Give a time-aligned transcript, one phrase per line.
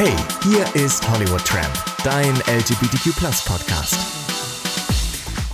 [0.00, 1.74] Hey, hier ist Hollywood Tramp,
[2.04, 3.98] dein LGBTQ Podcast.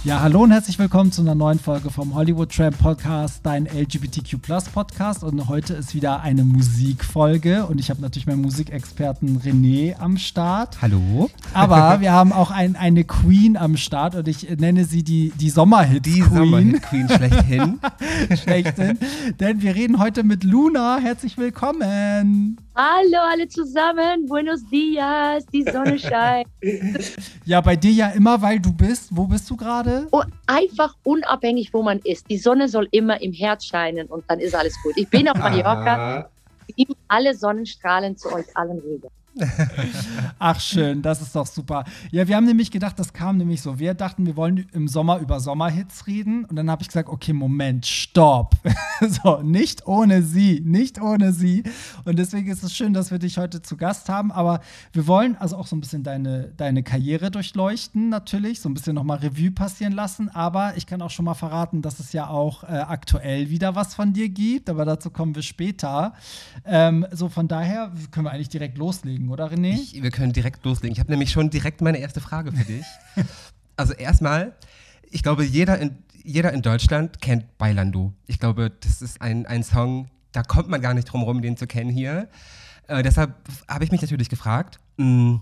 [0.05, 4.37] Ja, hallo und herzlich willkommen zu einer neuen Folge vom Hollywood Tramp Podcast, dein LGBTQ
[4.75, 5.25] Podcast.
[5.25, 10.77] Und heute ist wieder eine Musikfolge und ich habe natürlich meinen Musikexperten René am Start.
[10.83, 11.31] Hallo.
[11.55, 15.49] Aber wir haben auch ein, eine Queen am Start und ich nenne sie die, die
[15.49, 17.81] Sommerhit Die Sommerhit Queen schlechthin.
[18.43, 18.99] schlechthin.
[19.41, 20.99] Denn wir reden heute mit Luna.
[21.01, 22.59] Herzlich willkommen.
[22.77, 26.49] Hallo alle zusammen, buenos dias, die Sonne scheint.
[27.45, 29.11] ja, bei dir ja immer, weil du bist.
[29.13, 30.09] Wo bist du gerade?
[30.11, 32.29] Oh, einfach unabhängig, wo man ist.
[32.29, 34.95] Die Sonne soll immer im Herz scheinen und dann ist alles gut.
[34.97, 36.29] Ich bin auf Mallorca,
[37.07, 39.09] alle Sonnenstrahlen zu euch allen rüber.
[40.39, 41.85] Ach schön, das ist doch super.
[42.13, 43.79] Ja, wir haben nämlich gedacht, das kam nämlich so.
[43.79, 46.45] Wir dachten, wir wollen im Sommer über Sommerhits reden.
[46.45, 48.55] Und dann habe ich gesagt, okay, Moment, stopp.
[49.01, 51.65] so, nicht ohne sie, nicht ohne sie.
[52.05, 54.31] Und deswegen ist es schön, dass wir dich heute zu Gast haben.
[54.31, 54.61] Aber
[54.93, 58.61] wir wollen also auch so ein bisschen deine, deine Karriere durchleuchten, natürlich.
[58.61, 60.29] So ein bisschen nochmal Revue passieren lassen.
[60.29, 63.95] Aber ich kann auch schon mal verraten, dass es ja auch äh, aktuell wieder was
[63.95, 64.71] von dir gibt.
[64.71, 66.13] Aber dazu kommen wir später.
[66.65, 69.75] Ähm, so, von daher können wir eigentlich direkt loslegen loslegen, oder René?
[69.75, 70.93] Ich, wir können direkt loslegen.
[70.93, 72.85] Ich habe nämlich schon direkt meine erste Frage für dich.
[73.77, 74.55] also erstmal,
[75.11, 78.13] ich glaube, jeder in, jeder in Deutschland kennt Bailando.
[78.27, 81.57] Ich glaube, das ist ein, ein Song, da kommt man gar nicht drum rum, den
[81.57, 82.29] zu kennen hier.
[82.87, 83.35] Äh, deshalb
[83.69, 85.41] habe ich mich natürlich gefragt, mh, hm,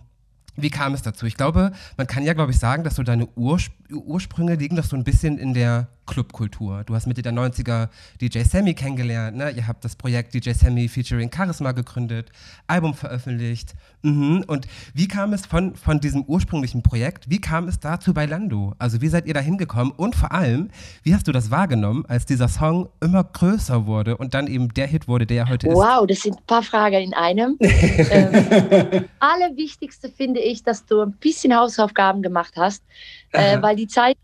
[0.55, 1.25] wie kam es dazu?
[1.25, 4.85] Ich glaube, man kann ja, glaube ich, sagen, dass so deine Urspr Ursprünge liegen doch
[4.85, 6.85] so ein bisschen in der Clubkultur.
[6.85, 7.89] Du hast Mitte der 90er
[8.21, 9.51] DJ Sammy kennengelernt, ne?
[9.51, 12.31] Ihr habt das Projekt DJ Sammy featuring Charisma gegründet,
[12.67, 13.75] Album veröffentlicht.
[14.03, 14.45] Mhm.
[14.47, 18.75] Und wie kam es von, von diesem ursprünglichen Projekt, wie kam es dazu bei Lando?
[18.79, 19.93] Also wie seid ihr da hingekommen?
[19.93, 20.71] Und vor allem,
[21.03, 24.89] wie hast du das wahrgenommen, als dieser Song immer größer wurde und dann eben der
[24.89, 25.79] Hit wurde, der ja heute wow, ist?
[25.79, 27.57] Wow, das sind ein paar Fragen in einem.
[27.61, 32.83] ähm, allerwichtigste finde ich, dass du ein bisschen Hausaufgaben gemacht hast,
[33.31, 34.17] äh, weil die Zeit,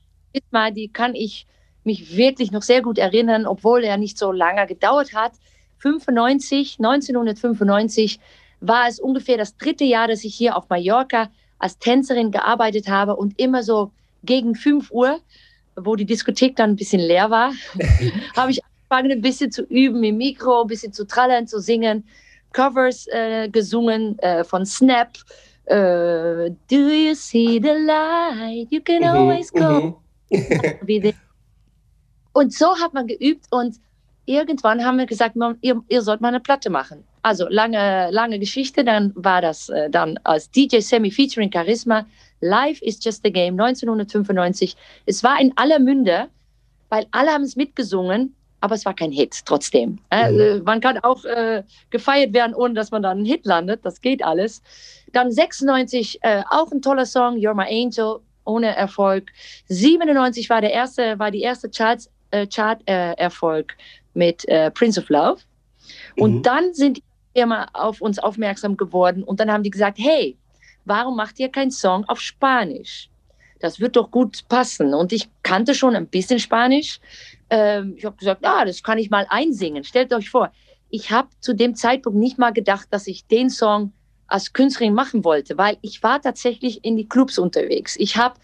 [0.75, 1.47] die kann ich
[1.89, 5.33] mich wirklich noch sehr gut erinnern, obwohl er nicht so lange gedauert hat.
[5.79, 8.21] 95, 1995
[8.61, 13.17] war es ungefähr das dritte Jahr, dass ich hier auf Mallorca als Tänzerin gearbeitet habe
[13.17, 13.91] und immer so
[14.23, 15.21] gegen 5 Uhr,
[15.77, 17.53] wo die Diskothek dann ein bisschen leer war,
[18.37, 22.05] habe ich angefangen, ein bisschen zu üben im Mikro, ein bisschen zu trallern, zu singen,
[22.53, 25.11] Covers äh, gesungen äh, von Snap.
[25.67, 28.69] Äh, Do you see the light?
[28.71, 30.03] You can mhm, always go.
[30.31, 31.15] Mhm.
[32.33, 33.77] Und so hat man geübt und
[34.27, 37.05] irgendwann haben wir gesagt, ihr, ihr sollt mal eine Platte machen.
[37.23, 42.07] Also lange, lange Geschichte, dann war das äh, dann als DJ Semi featuring Charisma.
[42.41, 44.77] Life is just a game, 1995.
[45.07, 46.29] Es war in aller Munde,
[46.89, 49.99] weil alle haben es mitgesungen, aber es war kein Hit trotzdem.
[50.11, 50.65] Äh, mhm.
[50.65, 53.81] Man kann auch äh, gefeiert werden, ohne dass man dann einen Hit landet.
[53.85, 54.63] Das geht alles.
[55.13, 59.31] Dann 96, äh, auch ein toller Song, You're My Angel, ohne Erfolg.
[59.69, 63.77] 97 war der erste, war die erste Charts äh, Chart-Erfolg
[64.15, 65.41] mit äh, Prince of Love.
[66.17, 66.43] Und mhm.
[66.43, 67.03] dann sind die
[67.35, 70.37] Firma auf uns aufmerksam geworden und dann haben die gesagt, hey,
[70.85, 73.09] warum macht ihr keinen Song auf Spanisch?
[73.61, 74.95] Das wird doch gut passen.
[74.95, 77.01] Und ich kannte schon ein bisschen Spanisch.
[77.51, 79.85] Ähm, ich habe gesagt, ah, das kann ich mal einsingen.
[79.85, 80.53] Stellt euch vor,
[80.91, 83.93] ich habe zu dem Zeitpunkt nicht mal gedacht, dass ich den Song
[84.29, 87.97] als Künstlerin machen wollte, weil ich war tatsächlich in die Clubs unterwegs.
[87.97, 88.39] Ich habe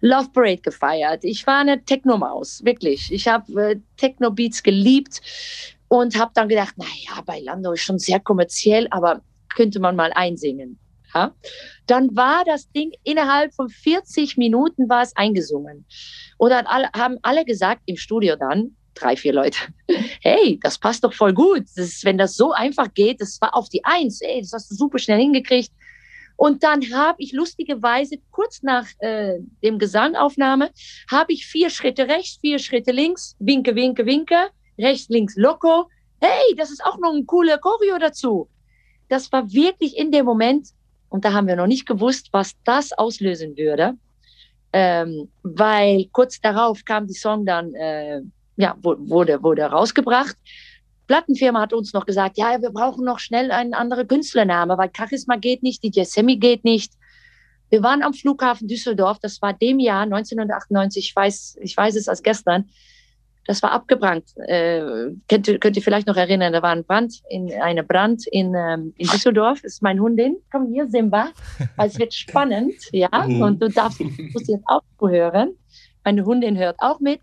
[0.00, 1.24] Love Parade gefeiert.
[1.24, 3.10] Ich war eine Techno-Maus, wirklich.
[3.10, 5.20] Ich habe äh, Techno-Beats geliebt
[5.88, 9.22] und habe dann gedacht, naja, bei Lando ist schon sehr kommerziell, aber
[9.56, 10.78] könnte man mal einsingen.
[11.14, 11.34] Ja?
[11.86, 15.86] Dann war das Ding innerhalb von 40 Minuten war es eingesungen.
[16.36, 19.58] Und dann alle, haben alle gesagt im Studio dann, drei, vier Leute.
[20.22, 21.64] Hey, das passt doch voll gut.
[21.74, 24.20] Das ist, wenn das so einfach geht, das war auf die Eins.
[24.20, 25.72] Ey, das hast du super schnell hingekriegt.
[26.36, 30.70] Und dann habe ich lustigerweise kurz nach äh, dem Gesangaufnahme,
[31.10, 35.90] habe ich vier Schritte rechts, vier Schritte links, winke, winke, winke, rechts, links, loco.
[36.18, 38.48] Hey, das ist auch noch ein cooler Choreo dazu.
[39.10, 40.68] Das war wirklich in dem Moment,
[41.10, 43.98] und da haben wir noch nicht gewusst, was das auslösen würde,
[44.72, 48.22] ähm, weil kurz darauf kam die Song dann äh,
[48.60, 50.36] ja, wurde, wurde rausgebracht.
[51.06, 55.36] Plattenfirma hat uns noch gesagt, ja, wir brauchen noch schnell einen anderen Künstlername, weil Charisma
[55.36, 56.92] geht nicht, DJ Semi geht nicht.
[57.68, 62.08] Wir waren am Flughafen Düsseldorf, das war dem Jahr 1998, ich weiß, ich weiß es
[62.08, 62.68] als gestern.
[63.46, 64.26] Das war abgebrannt.
[64.46, 64.82] Äh,
[65.28, 68.54] könnt, ihr, könnt ihr vielleicht noch erinnern, da war ein Brand, in, eine Brand in,
[68.54, 69.62] ähm, in Düsseldorf.
[69.62, 70.36] Das ist mein Hundin.
[70.52, 71.30] Komm hier, Simba.
[71.76, 73.08] Weil es wird spannend, ja.
[73.26, 73.42] Mhm.
[73.42, 74.00] Und du darfst,
[74.32, 75.56] musst jetzt auch hören.
[76.04, 77.20] Meine Hundin hört auch mit.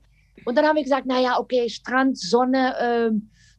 [0.47, 3.11] Und dann haben wir gesagt, naja, okay, Strand, Sonne,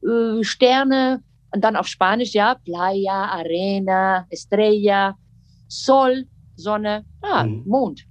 [0.02, 5.14] äh, äh, Sterne, Und dann auf Spanisch, ja, Playa, Arena, Estrella,
[5.68, 6.24] Sol,
[6.56, 7.64] Sonne, ja, mhm.
[7.66, 8.06] Mond.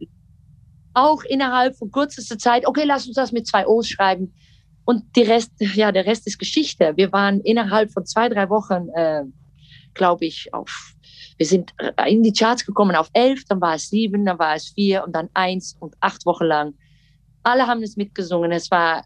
[0.94, 4.36] Auch innerhalb von kürzester Zeit, okay, lass uns das mit zwei O's schreiben.
[4.86, 6.94] Und die Rest, ja, der Rest ist Geschichte.
[6.98, 9.24] Wir waren innerhalb von zwei, drei Wochen, äh,
[9.96, 10.94] glaube ich, auf,
[11.38, 14.54] wir sind äh, in die Charts gekommen auf elf, dann war es sieben, dann war
[14.54, 16.76] es vier und dann eins und acht Wochen lang.
[17.48, 18.52] Alle haben es mitgesungen.
[18.52, 19.06] Es war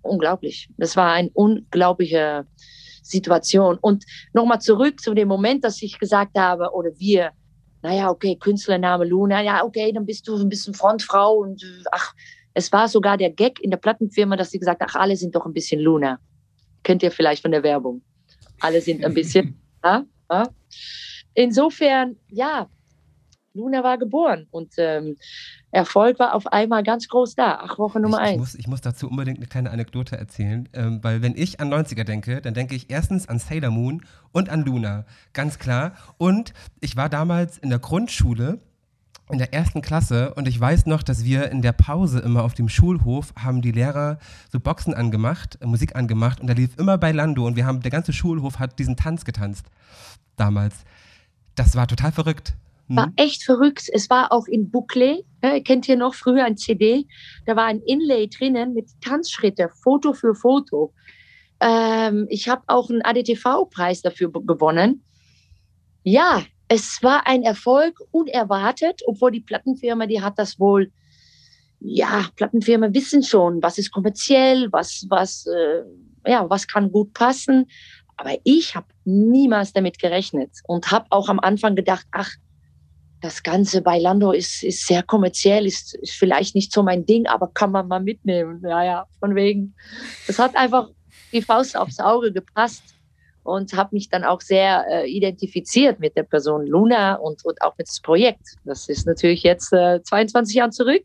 [0.00, 0.66] unglaublich.
[0.78, 2.46] Das war eine unglaubliche
[3.02, 3.76] Situation.
[3.82, 7.32] Und nochmal zurück zu dem Moment, dass ich gesagt habe, oder wir,
[7.82, 12.14] naja, okay, Künstlername Luna, ja, okay, dann bist du ein bisschen Frontfrau und ach,
[12.54, 15.44] es war sogar der Gag in der Plattenfirma, dass sie gesagt ach, alle sind doch
[15.44, 16.18] ein bisschen Luna.
[16.84, 18.00] Kennt ihr vielleicht von der Werbung.
[18.60, 19.60] Alle sind ein bisschen.
[19.84, 20.48] ja, ja.
[21.34, 22.70] Insofern, ja,
[23.54, 25.16] Luna war geboren und ähm,
[25.70, 27.60] Erfolg war auf einmal ganz groß da.
[27.62, 28.32] Ach, Woche Nummer ich, eins.
[28.32, 31.72] Ich muss, ich muss dazu unbedingt eine kleine Anekdote erzählen, ähm, weil wenn ich an
[31.72, 35.92] 90er denke, dann denke ich erstens an Sailor Moon und an Luna, ganz klar.
[36.18, 38.58] Und ich war damals in der Grundschule
[39.30, 42.54] in der ersten Klasse und ich weiß noch, dass wir in der Pause immer auf
[42.54, 44.18] dem Schulhof haben die Lehrer
[44.50, 47.80] so Boxen angemacht, äh, Musik angemacht und da lief immer bei Lando und wir haben,
[47.80, 49.66] der ganze Schulhof hat diesen Tanz getanzt
[50.36, 50.84] damals.
[51.54, 52.54] Das war total verrückt.
[52.96, 53.88] War echt verrückt.
[53.92, 57.06] Es war auch in Booklet, ja, kennt ihr noch früher ein CD,
[57.46, 60.92] da war ein Inlay drinnen mit Tanzschritte, Foto für Foto.
[61.60, 65.04] Ähm, ich habe auch einen ADTV-Preis dafür gewonnen.
[66.02, 70.90] Ja, es war ein Erfolg, unerwartet, obwohl die Plattenfirma, die hat das wohl,
[71.80, 75.82] ja, Plattenfirmen wissen schon, was ist kommerziell, was, was, äh,
[76.30, 77.66] ja, was kann gut passen.
[78.16, 82.30] Aber ich habe niemals damit gerechnet und habe auch am Anfang gedacht, ach,
[83.22, 87.26] das Ganze bei Lando ist, ist sehr kommerziell, ist, ist vielleicht nicht so mein Ding,
[87.26, 88.60] aber kann man mal mitnehmen.
[88.62, 89.74] Ja, ja, von wegen.
[90.26, 90.88] Das hat einfach
[91.32, 92.82] die Faust aufs Auge gepasst
[93.44, 97.78] und habe mich dann auch sehr äh, identifiziert mit der Person Luna und, und auch
[97.78, 98.56] mit das Projekt.
[98.64, 101.02] Das ist natürlich jetzt äh, 22 Jahre zurück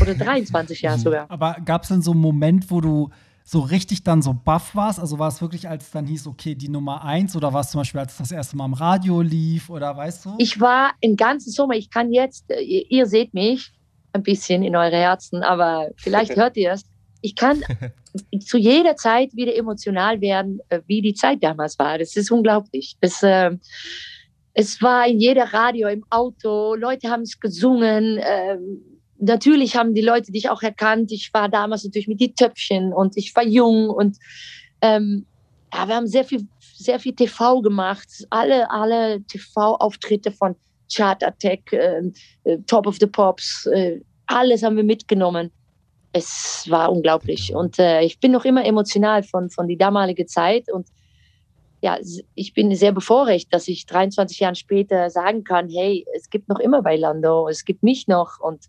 [0.00, 1.30] oder 23 Jahre sogar.
[1.30, 3.10] Aber gab es denn so einen Moment, wo du
[3.44, 4.98] so richtig dann so baff warst?
[4.98, 7.70] Also war es wirklich, als es dann hieß, okay, die Nummer eins oder war es
[7.70, 10.34] zum Beispiel, als das erste Mal im Radio lief oder weißt du?
[10.38, 13.72] Ich war im ganzen Sommer, ich kann jetzt, äh, ihr, ihr seht mich
[14.12, 16.84] ein bisschen in eure Herzen, aber vielleicht hört ihr es
[17.24, 17.62] ich kann
[18.44, 21.98] zu jeder Zeit wieder emotional werden, äh, wie die Zeit damals war.
[21.98, 22.96] Das ist unglaublich.
[23.00, 23.50] Es, äh,
[24.52, 28.18] es war in jeder Radio, im Auto, Leute haben es gesungen.
[28.18, 28.58] Äh,
[29.18, 31.12] natürlich haben die Leute dich auch erkannt.
[31.12, 34.16] Ich war damals natürlich mit die Töpfchen und ich war jung und
[34.80, 35.26] ähm,
[35.72, 38.08] ja, wir haben sehr viel, sehr viel TV gemacht.
[38.30, 40.54] Alle, alle TV-Auftritte von
[40.92, 42.02] Chart Attack, äh,
[42.44, 45.50] äh, Top of the Pops, äh, alles haben wir mitgenommen
[46.14, 47.54] es war unglaublich.
[47.54, 50.70] Und äh, ich bin noch immer emotional von, von die damalige Zeit.
[50.72, 50.86] Und
[51.80, 51.98] ja,
[52.36, 56.60] ich bin sehr bevorrecht, dass ich 23 Jahre später sagen kann, hey, es gibt noch
[56.60, 58.66] immer bei Lando, es gibt mich noch und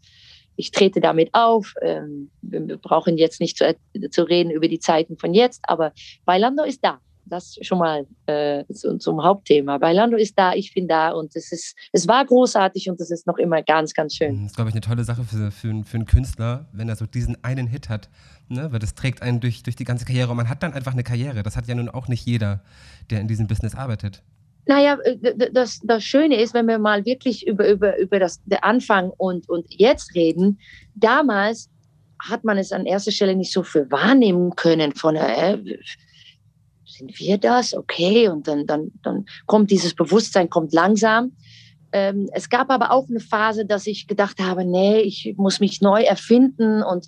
[0.56, 1.74] ich trete damit auf.
[1.82, 3.76] Ähm, wir brauchen jetzt nicht zu,
[4.12, 5.92] zu reden über die Zeiten von jetzt, aber
[6.26, 9.78] Bailando ist da das schon mal äh, zum, zum Hauptthema.
[9.78, 13.28] Bailando ist da, ich bin da und es ist, es war großartig und es ist
[13.28, 14.44] noch immer ganz, ganz schön.
[14.44, 17.06] Das ist, glaube ich, eine tolle Sache für, für, für einen Künstler, wenn er so
[17.06, 18.10] diesen einen Hit hat,
[18.48, 18.72] ne?
[18.72, 21.04] weil das trägt einen durch, durch die ganze Karriere und man hat dann einfach eine
[21.04, 21.44] Karriere.
[21.44, 22.62] Das hat ja nun auch nicht jeder,
[23.10, 24.22] der in diesem Business arbeitet.
[24.68, 28.64] Naja, äh, das, das Schöne ist, wenn wir mal wirklich über, über, über das, der
[28.64, 30.60] Anfang und, und jetzt reden,
[30.96, 31.70] damals
[32.20, 35.58] hat man es an erster Stelle nicht so für wahrnehmen können von, äh,
[36.86, 37.76] sind wir das?
[37.76, 41.34] Okay, und dann, dann, dann kommt dieses Bewusstsein, kommt langsam.
[41.92, 45.82] Ähm, es gab aber auch eine Phase, dass ich gedacht habe, nee, ich muss mich
[45.82, 47.08] neu erfinden und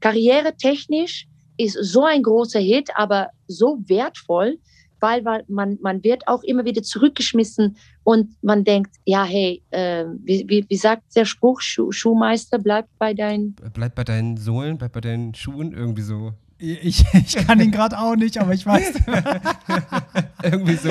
[0.00, 1.26] karrieretechnisch
[1.56, 4.58] ist so ein großer Hit, aber so wertvoll,
[5.00, 10.44] weil, man, man wird auch immer wieder zurückgeschmissen und man denkt, ja, hey, äh, wie,
[10.48, 13.54] wie, wie sagt der Spruch, Schuh, Schuhmeister, bleib bei deinen...
[13.72, 16.32] Bleib bei deinen Sohlen, bleib bei deinen Schuhen, irgendwie so.
[16.62, 18.92] Ich, ich kann ihn gerade auch nicht, aber ich weiß.
[20.42, 20.90] Irgendwie so.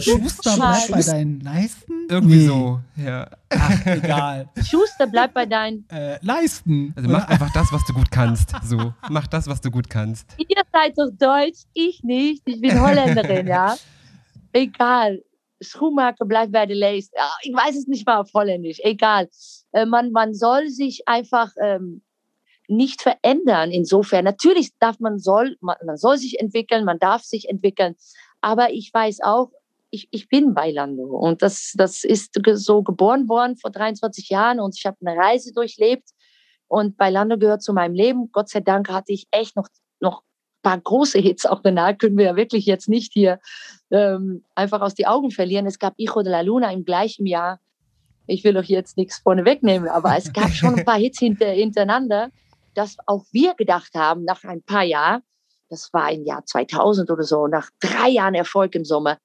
[0.00, 1.92] Schuster bleibt bei deinen Leisten?
[2.08, 2.46] Irgendwie nee.
[2.46, 3.28] so, ja.
[3.50, 4.48] Ach, egal.
[4.64, 6.94] Schuster bleibt bei deinen äh, Leisten.
[6.96, 8.52] Also mach einfach das, was du gut kannst.
[8.62, 10.26] So, mach das, was du gut kannst.
[10.38, 12.42] Ihr seid doch Deutsch, ich nicht.
[12.46, 13.76] Ich bin Holländerin, ja.
[14.52, 15.22] Egal.
[15.60, 17.14] Schuhmarke bleibt bei den Leisten.
[17.16, 18.78] Ja, ich weiß es nicht mal auf Holländisch.
[18.82, 19.28] Egal.
[19.72, 22.02] Äh, man, man soll sich einfach ähm,
[22.68, 23.70] nicht verändern.
[23.70, 27.96] Insofern, natürlich darf man soll, man, man soll sich entwickeln, man darf sich entwickeln.
[28.40, 29.50] Aber ich weiß auch,
[29.90, 34.58] ich, ich bin bei Lando und das, das ist so geboren worden vor 23 Jahren
[34.58, 36.08] und ich habe eine Reise durchlebt
[36.66, 38.30] und bei Lando gehört zu meinem Leben.
[38.32, 39.68] Gott sei Dank hatte ich echt noch,
[40.00, 40.22] noch
[40.62, 43.40] paar große Hits auch danach, können wir ja wirklich jetzt nicht hier
[43.90, 45.66] ähm, einfach aus die Augen verlieren.
[45.66, 47.60] Es gab Hijo de la Luna im gleichen Jahr.
[48.26, 51.46] Ich will euch jetzt nichts vorne wegnehmen, aber es gab schon ein paar Hits hinter,
[51.46, 52.30] hintereinander,
[52.74, 55.22] dass auch wir gedacht haben, nach ein paar Jahren,
[55.68, 59.18] das war im Jahr 2000 oder so, nach drei Jahren Erfolg im Sommer,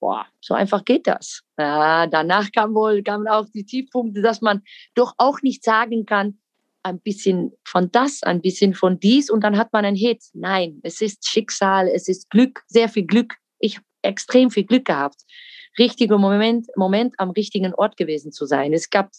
[0.00, 1.42] boah, so einfach geht das.
[1.56, 4.62] Ja, danach kam wohl, kamen auch die Tiefpunkte, dass man
[4.94, 6.38] doch auch nicht sagen kann,
[6.82, 10.24] ein bisschen von das, ein bisschen von dies und dann hat man einen Hit.
[10.32, 13.36] Nein, es ist Schicksal, es ist Glück, sehr viel Glück.
[13.60, 15.22] Ich habe extrem viel Glück gehabt,
[15.78, 18.72] richtiger Moment, Moment am richtigen Ort gewesen zu sein.
[18.72, 19.10] Es gab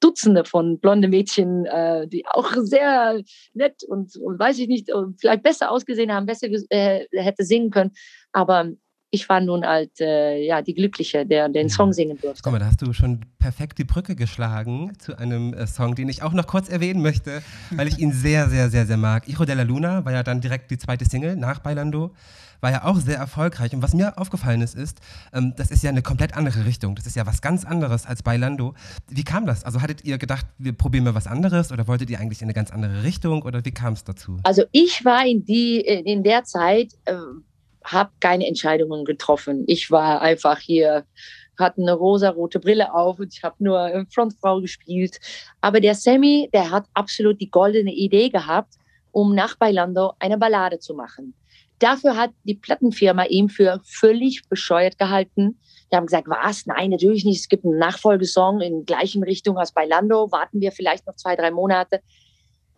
[0.00, 3.20] Dutzende von blonde Mädchen, äh, die auch sehr
[3.54, 7.92] nett und, und weiß ich nicht, vielleicht besser ausgesehen haben, besser äh, hätte singen können.
[8.32, 8.70] Aber
[9.10, 12.42] ich war nun halt äh, ja, die Glückliche, der den Song singen durfte.
[12.42, 16.08] Guck mal, da hast du schon perfekt die Brücke geschlagen zu einem äh, Song, den
[16.08, 19.24] ich auch noch kurz erwähnen möchte, weil ich ihn sehr, sehr, sehr, sehr mag.
[19.24, 22.12] Hijo de la Luna war ja dann direkt die zweite Single nach Bailando,
[22.60, 23.72] war ja auch sehr erfolgreich.
[23.72, 24.98] Und was mir aufgefallen ist, ist,
[25.32, 26.94] ähm, das ist ja eine komplett andere Richtung.
[26.94, 28.74] Das ist ja was ganz anderes als Bailando.
[29.08, 29.64] Wie kam das?
[29.64, 32.54] Also hattet ihr gedacht, wir probieren mal was anderes oder wolltet ihr eigentlich in eine
[32.54, 34.38] ganz andere Richtung oder wie kam es dazu?
[34.42, 36.92] Also ich war in, die, in der Zeit...
[37.06, 37.14] Äh,
[37.92, 39.64] habe keine Entscheidungen getroffen.
[39.66, 41.04] Ich war einfach hier,
[41.58, 45.18] hatte eine rosa-rote Brille auf und ich habe nur Frontfrau gespielt.
[45.60, 48.74] Aber der Sammy, der hat absolut die goldene Idee gehabt,
[49.12, 51.34] um nach Bailando eine Ballade zu machen.
[51.78, 55.58] Dafür hat die Plattenfirma ihm für völlig bescheuert gehalten.
[55.90, 56.66] Die haben gesagt, was?
[56.66, 57.40] Nein, natürlich nicht.
[57.40, 60.30] Es gibt einen Nachfolgesong in gleichen Richtung als Bailando.
[60.32, 62.00] Warten wir vielleicht noch zwei, drei Monate.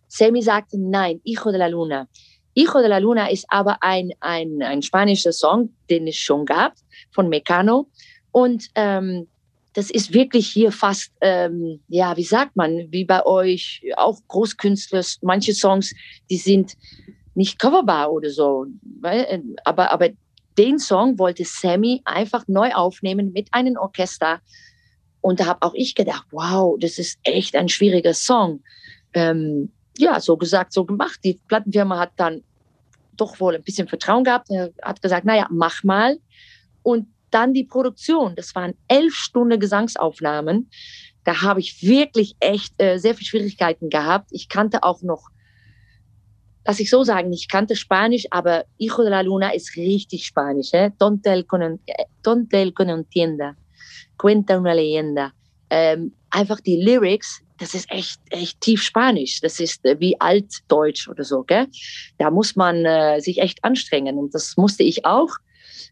[0.07, 2.07] Sammy sagte, nein, Hijo de la Luna.
[2.53, 6.73] Hijo de la Luna ist aber ein, ein, ein spanischer Song, den es schon gab,
[7.11, 7.89] von Mecano.
[8.31, 9.27] Und ähm,
[9.73, 15.03] das ist wirklich hier fast, ähm, ja, wie sagt man, wie bei euch, auch Großkünstler,
[15.21, 15.93] manche Songs,
[16.29, 16.73] die sind
[17.35, 18.65] nicht coverbar oder so.
[19.03, 20.09] Äh, aber, aber
[20.57, 24.41] den Song wollte Sammy einfach neu aufnehmen mit einem Orchester.
[25.21, 28.61] Und da habe auch ich gedacht, wow, das ist echt ein schwieriger Song.
[29.13, 31.19] Ähm, ja, so gesagt, so gemacht.
[31.23, 32.43] Die Plattenfirma hat dann
[33.17, 34.49] doch wohl ein bisschen Vertrauen gehabt.
[34.49, 36.17] Er hat gesagt, naja, mach mal.
[36.83, 38.35] Und dann die Produktion.
[38.35, 40.69] Das waren elf Stunden Gesangsaufnahmen.
[41.23, 44.29] Da habe ich wirklich echt äh, sehr viele Schwierigkeiten gehabt.
[44.31, 45.29] Ich kannte auch noch,
[46.65, 50.73] lass ich so sagen, ich kannte Spanisch, aber Hijo de la Luna ist richtig Spanisch.
[50.73, 50.91] Eh?
[50.97, 53.55] Donde con, eh, donde con entienda.
[54.17, 55.33] Cuenta una leyenda.
[55.69, 59.39] Ähm, einfach die Lyrics, das ist echt, echt tief Spanisch.
[59.41, 61.43] Das ist äh, wie Altdeutsch oder so.
[61.43, 61.67] Gell?
[62.17, 65.29] Da muss man äh, sich echt anstrengen und das musste ich auch.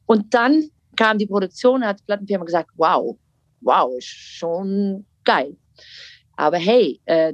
[0.05, 3.15] Und dann kam die Produktion, hat die Plattenfirma gesagt, wow,
[3.61, 5.55] wow, schon geil.
[6.35, 7.33] Aber hey, äh,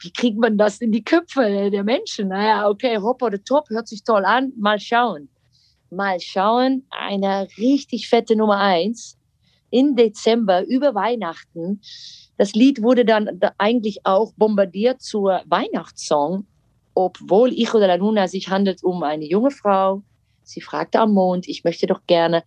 [0.00, 2.28] wie kriegt man das in die Köpfe der Menschen?
[2.28, 5.28] Naja, okay, Hop oder Top hört sich toll an, mal schauen.
[5.90, 9.16] Mal schauen, eine richtig fette Nummer eins
[9.74, 11.80] im Dezember über Weihnachten
[12.36, 16.46] das Lied wurde dann eigentlich auch bombardiert zur Weihnachtssong,
[16.94, 20.02] obwohl Hijo de la Luna sich handelt um eine junge Frau.
[20.42, 22.42] Sie fragte am Mond, ich möchte doch gerne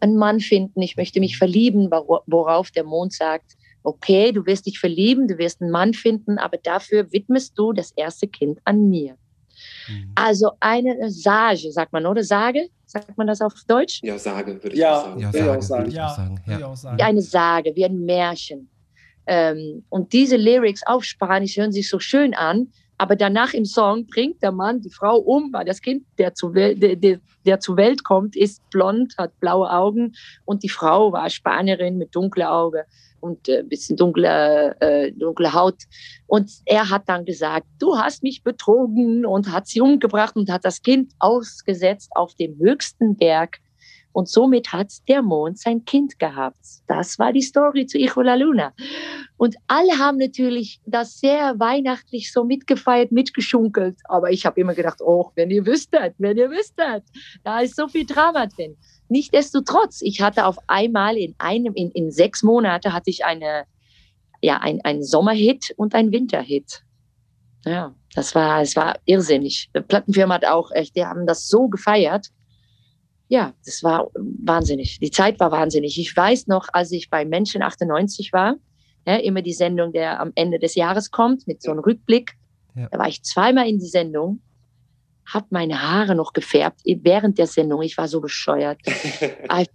[0.00, 4.78] einen Mann finden, ich möchte mich verlieben, worauf der Mond sagt, okay, du wirst dich
[4.78, 9.16] verlieben, du wirst einen Mann finden, aber dafür widmest du das erste Kind an mir.
[9.88, 10.12] Mhm.
[10.14, 12.22] Also eine Sage, sagt man, oder?
[12.22, 12.68] Sage?
[12.86, 14.00] Sagt man das auf Deutsch?
[14.02, 15.20] Ja, Sage, würde ich ja, sagen.
[15.20, 15.90] Ja, Sage, auch sagen.
[15.90, 16.40] Ja, sagen.
[16.46, 16.66] Ja.
[16.66, 17.02] Auch sagen.
[17.02, 18.68] Eine Sage, wie ein Märchen.
[19.26, 24.06] Ähm, und diese Lyrics auf Spanisch hören sich so schön an, aber danach im Song
[24.06, 27.76] bringt der Mann die Frau um, weil das Kind, der, zu der, der, der zur
[27.76, 30.12] Welt kommt, ist blond, hat blaue Augen
[30.44, 32.84] und die Frau war Spanierin mit dunkler Auge
[33.24, 35.84] und ein äh, bisschen dunkle, äh, dunkle Haut.
[36.26, 40.64] Und er hat dann gesagt, du hast mich betrogen und hat sie umgebracht und hat
[40.64, 43.60] das Kind ausgesetzt auf dem höchsten Berg
[44.14, 46.64] und somit hat der Mond sein Kind gehabt.
[46.86, 48.72] Das war die Story zu Hijo la Luna.
[49.36, 53.98] Und alle haben natürlich das sehr weihnachtlich so mitgefeiert, mitgeschunkelt.
[54.04, 57.02] Aber ich habe immer gedacht, oh, wenn ihr wüsstet, wenn ihr wüsstet,
[57.42, 58.76] da ist so viel Drama drin.
[59.08, 63.64] Nichtsdestotrotz, ich hatte auf einmal in einem, in, in sechs Monaten hatte ich eine,
[64.40, 66.82] ja, ein, ein Sommerhit und ein Winterhit.
[67.64, 69.70] Ja, das war, es war irrsinnig.
[69.74, 72.30] Die Plattenfirma hat auch echt, die haben das so gefeiert
[73.28, 74.98] ja, das war wahnsinnig.
[75.00, 75.98] Die Zeit war wahnsinnig.
[75.98, 78.56] Ich weiß noch, als ich bei Menschen 98 war,
[79.06, 82.32] ja, immer die Sendung, der am Ende des Jahres kommt, mit so einem Rückblick.
[82.74, 82.88] Ja.
[82.90, 84.40] Da war ich zweimal in die Sendung,
[85.32, 87.82] habe meine Haare noch gefärbt während der Sendung.
[87.82, 88.78] Ich war so bescheuert.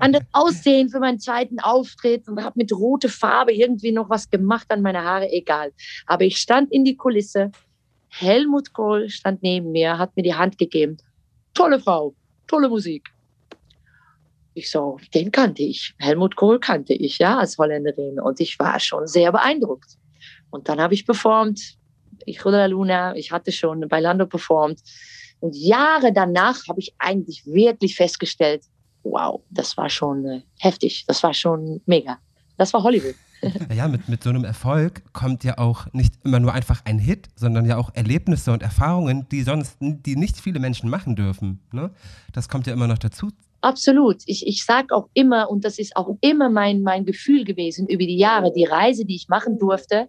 [0.00, 4.66] Anders aussehen für meinen zweiten Auftritt und habe mit rote Farbe irgendwie noch was gemacht
[4.70, 5.72] an meine Haare, egal.
[6.06, 7.52] Aber ich stand in die Kulisse,
[8.08, 10.96] Helmut Kohl stand neben mir, hat mir die Hand gegeben.
[11.54, 12.14] Tolle Frau,
[12.46, 13.10] tolle Musik.
[14.54, 15.94] Ich so, den kannte ich.
[15.98, 18.18] Helmut Kohl kannte ich, ja, als Holländerin.
[18.18, 19.96] Und ich war schon sehr beeindruckt.
[20.50, 21.77] Und dann habe ich performt.
[22.28, 24.80] Ich la Luna, ich hatte schon bei Lando performt.
[25.40, 28.62] Und Jahre danach habe ich eigentlich wirklich festgestellt,
[29.04, 32.18] wow, das war schon äh, heftig, das war schon mega.
[32.56, 33.14] Das war Hollywood.
[33.72, 37.28] Ja, mit, mit so einem Erfolg kommt ja auch nicht immer nur einfach ein Hit,
[37.36, 41.60] sondern ja auch Erlebnisse und Erfahrungen, die sonst, die nicht viele Menschen machen dürfen.
[41.70, 41.90] Ne?
[42.32, 43.30] Das kommt ja immer noch dazu.
[43.60, 44.22] Absolut.
[44.26, 48.04] Ich, ich sage auch immer, und das ist auch immer mein, mein Gefühl gewesen über
[48.04, 50.08] die Jahre, die Reise, die ich machen durfte,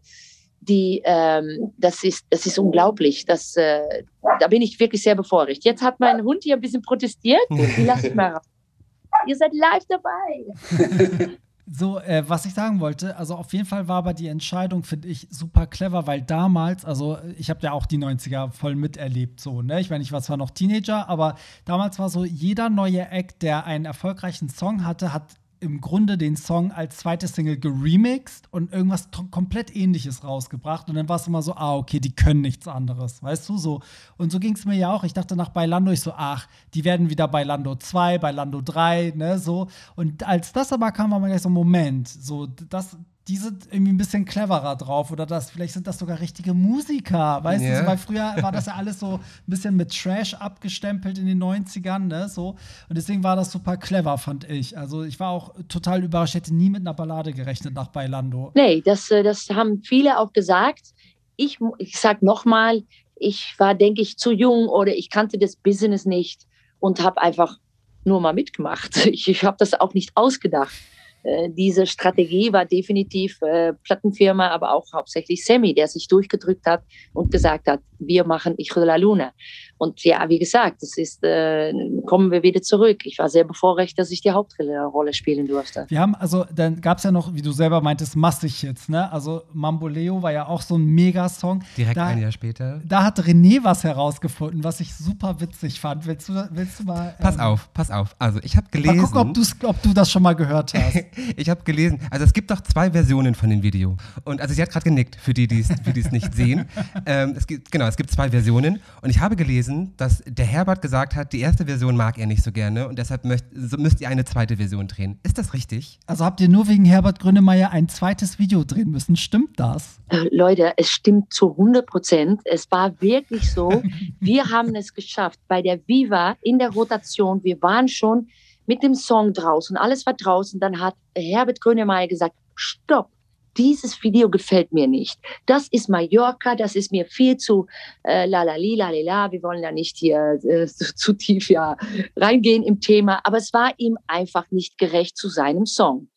[0.70, 3.26] die, ähm, das, ist, das ist unglaublich.
[3.26, 4.04] Das, äh,
[4.40, 5.66] da bin ich wirklich sehr bevorrecht.
[5.66, 7.42] Jetzt hat mein Hund hier ein bisschen protestiert.
[7.50, 8.46] Die lasst mal raus.
[9.28, 11.38] Ihr seid live dabei.
[11.72, 15.08] So, äh, was ich sagen wollte, also auf jeden Fall war aber die Entscheidung, finde
[15.08, 19.62] ich, super clever, weil damals, also ich habe ja auch die 90er voll miterlebt, so,
[19.62, 19.80] ne?
[19.80, 21.36] Ich meine, ich war zwar noch Teenager, aber
[21.66, 26.36] damals war so, jeder neue Act, der einen erfolgreichen Song hatte, hat im Grunde den
[26.36, 30.90] Song als zweite Single geremixed und irgendwas komplett ähnliches rausgebracht.
[30.90, 33.82] Und dann war es immer so, ah, okay, die können nichts anderes, weißt du, so.
[34.18, 35.04] Und so ging es mir ja auch.
[35.04, 38.62] Ich dachte nach Bailando, ich so, ach, die werden wieder bei Lando 2, bei Lando
[38.62, 39.68] 3, ne, so.
[39.96, 42.98] Und als das aber kam, war man gleich so, Moment, so, das,
[43.30, 47.44] die sind irgendwie ein bisschen cleverer drauf oder das, vielleicht sind das sogar richtige Musiker,
[47.44, 47.76] weißt yeah.
[47.76, 51.28] du, so, weil früher war das ja alles so ein bisschen mit Trash abgestempelt in
[51.28, 52.56] den 90ern, ne, so
[52.90, 54.76] und deswegen war das super clever, fand ich.
[54.78, 58.52] Also ich war auch total überrascht, hätte nie mit einer Ballade gerechnet nach Bailando.
[58.56, 60.96] Nee, das, äh, das haben viele auch gesagt.
[61.36, 62.84] Ich, ich sag nochmal,
[63.16, 66.48] ich war, denke ich, zu jung oder ich kannte das Business nicht
[66.80, 67.58] und habe einfach
[68.06, 68.98] nur mal mitgemacht.
[69.06, 70.74] Ich, ich habe das auch nicht ausgedacht.
[71.24, 76.84] Äh, diese Strategie war definitiv äh, Plattenfirma, aber auch hauptsächlich Sammy, der sich durchgedrückt hat
[77.14, 79.34] und gesagt hat, wir machen Ich la Luna.
[79.80, 81.74] Und ja, wie gesagt, das ist, äh,
[82.06, 83.06] kommen wir wieder zurück.
[83.06, 85.86] Ich war sehr bevorrecht, dass ich die Hauptrolle spielen durfte.
[85.88, 89.10] Wir haben, also dann gab es ja noch, wie du selber meintest, massig Hits, ne?
[89.12, 91.64] Also Mamboleo war ja auch so ein Megasong.
[91.78, 92.82] Direkt da, ein Jahr später.
[92.86, 96.06] Da hat René was herausgefunden, was ich super witzig fand.
[96.06, 97.16] Willst du, willst du mal.
[97.18, 98.16] Ähm, pass auf, pass auf.
[98.20, 98.98] Also ich habe gelesen.
[98.98, 101.06] Mal gucken, ob, ob du das schon mal gehört hast.
[101.38, 103.96] ich habe gelesen, also es gibt doch zwei Versionen von dem Video.
[104.26, 106.66] Und also sie hat gerade genickt, für die, die es nicht sehen.
[107.06, 108.82] Ähm, es gibt, genau, es gibt zwei Versionen.
[109.02, 112.44] Und ich habe gelesen, dass der Herbert gesagt hat, die erste Version mag er nicht
[112.44, 115.20] so gerne und deshalb möcht, so müsst ihr eine zweite Version drehen.
[115.24, 116.00] Ist das richtig?
[116.06, 119.16] Also habt ihr nur wegen Herbert Grönemeyer ein zweites Video drehen müssen?
[119.16, 120.00] Stimmt das?
[120.10, 122.42] Äh, Leute, es stimmt zu 100 Prozent.
[122.46, 123.84] Es war wirklich so.
[124.20, 125.40] wir haben es geschafft.
[125.48, 128.28] Bei der Viva in der Rotation, wir waren schon
[128.66, 130.60] mit dem Song draußen, alles war draußen.
[130.60, 133.10] Dann hat Herbert Grönemeyer gesagt, stopp,
[133.58, 135.20] dieses Video gefällt mir nicht.
[135.46, 137.68] Das ist Mallorca, das ist mir viel zu
[138.04, 139.32] äh, lalali, lalala.
[139.32, 141.78] Wir wollen da nicht hier äh, zu tief ja,
[142.16, 146.10] reingehen im Thema, aber es war ihm einfach nicht gerecht zu seinem Song.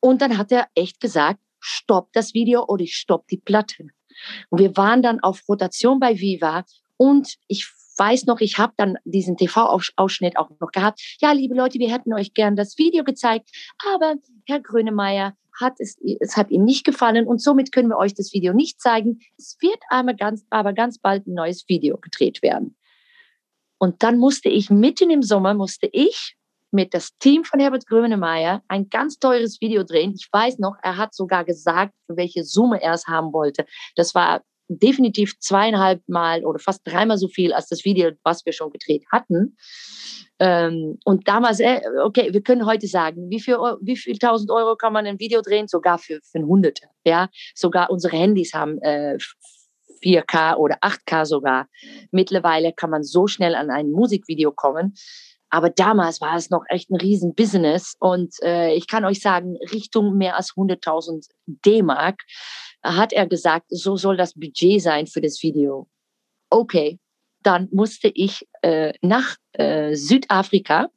[0.00, 3.88] Und dann hat er echt gesagt, stopp das Video oder ich stopp die Platte.
[4.48, 6.64] Und wir waren dann auf Rotation bei Viva
[6.96, 11.00] und ich weiß noch, ich habe dann diesen TV-Ausschnitt auch noch gehabt.
[11.20, 13.50] Ja, liebe Leute, wir hätten euch gern das Video gezeigt,
[13.94, 14.14] aber
[14.46, 18.32] Herr Grönemeyer hat es, es hat ihm nicht gefallen und somit können wir euch das
[18.32, 19.20] Video nicht zeigen.
[19.36, 22.76] Es wird einmal ganz, aber ganz bald ein neues Video gedreht werden.
[23.78, 26.36] Und dann musste ich mitten im Sommer, musste ich
[26.70, 30.14] mit das Team von Herbert Grönemeyer ein ganz teures Video drehen.
[30.14, 33.66] Ich weiß noch, er hat sogar gesagt, für welche Summe er es haben wollte.
[33.96, 34.42] Das war
[34.78, 39.04] definitiv zweieinhalb Mal oder fast dreimal so viel als das Video, was wir schon gedreht
[39.10, 39.56] hatten.
[40.38, 44.76] Ähm, und damals, äh, okay, wir können heute sagen, wie viel, wie viel tausend Euro
[44.76, 45.68] kann man ein Video drehen?
[45.68, 46.86] Sogar für, für Hunderte.
[47.04, 49.18] Ja, sogar unsere Handys haben äh,
[50.02, 51.68] 4K oder 8K sogar.
[52.10, 54.94] Mittlerweile kann man so schnell an ein Musikvideo kommen.
[55.50, 59.56] Aber damals war es noch echt ein riesen Business und äh, ich kann euch sagen,
[59.72, 62.22] Richtung mehr als 100.000 D-Mark
[62.82, 65.88] hat er gesagt, so soll das Budget sein für das Video.
[66.50, 66.98] Okay,
[67.42, 70.88] dann musste ich äh, nach äh, Südafrika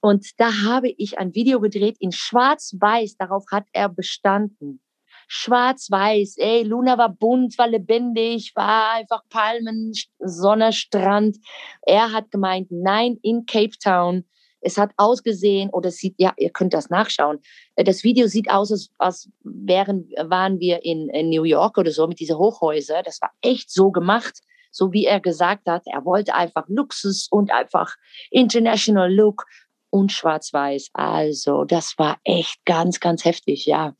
[0.00, 3.16] und da habe ich ein Video gedreht in Schwarz-Weiß.
[3.16, 4.80] Darauf hat er bestanden.
[5.28, 11.36] Schwarz-Weiß, ey, Luna war bunt, war lebendig, war einfach Palmen, Sonne, Strand.
[11.82, 14.24] Er hat gemeint, nein, in Cape Town
[14.60, 17.38] es hat ausgesehen, oder sieht, ja, ihr könnt das nachschauen.
[17.76, 21.90] Äh, das Video sieht aus, als, als wären, waren wir in, in New York oder
[21.90, 23.02] so mit diesen Hochhäusern.
[23.04, 25.82] Das war echt so gemacht, so wie er gesagt hat.
[25.86, 27.96] Er wollte einfach Luxus und einfach
[28.30, 29.46] International Look
[29.90, 30.90] und schwarz-weiß.
[30.92, 33.94] Also, das war echt ganz, ganz heftig, ja.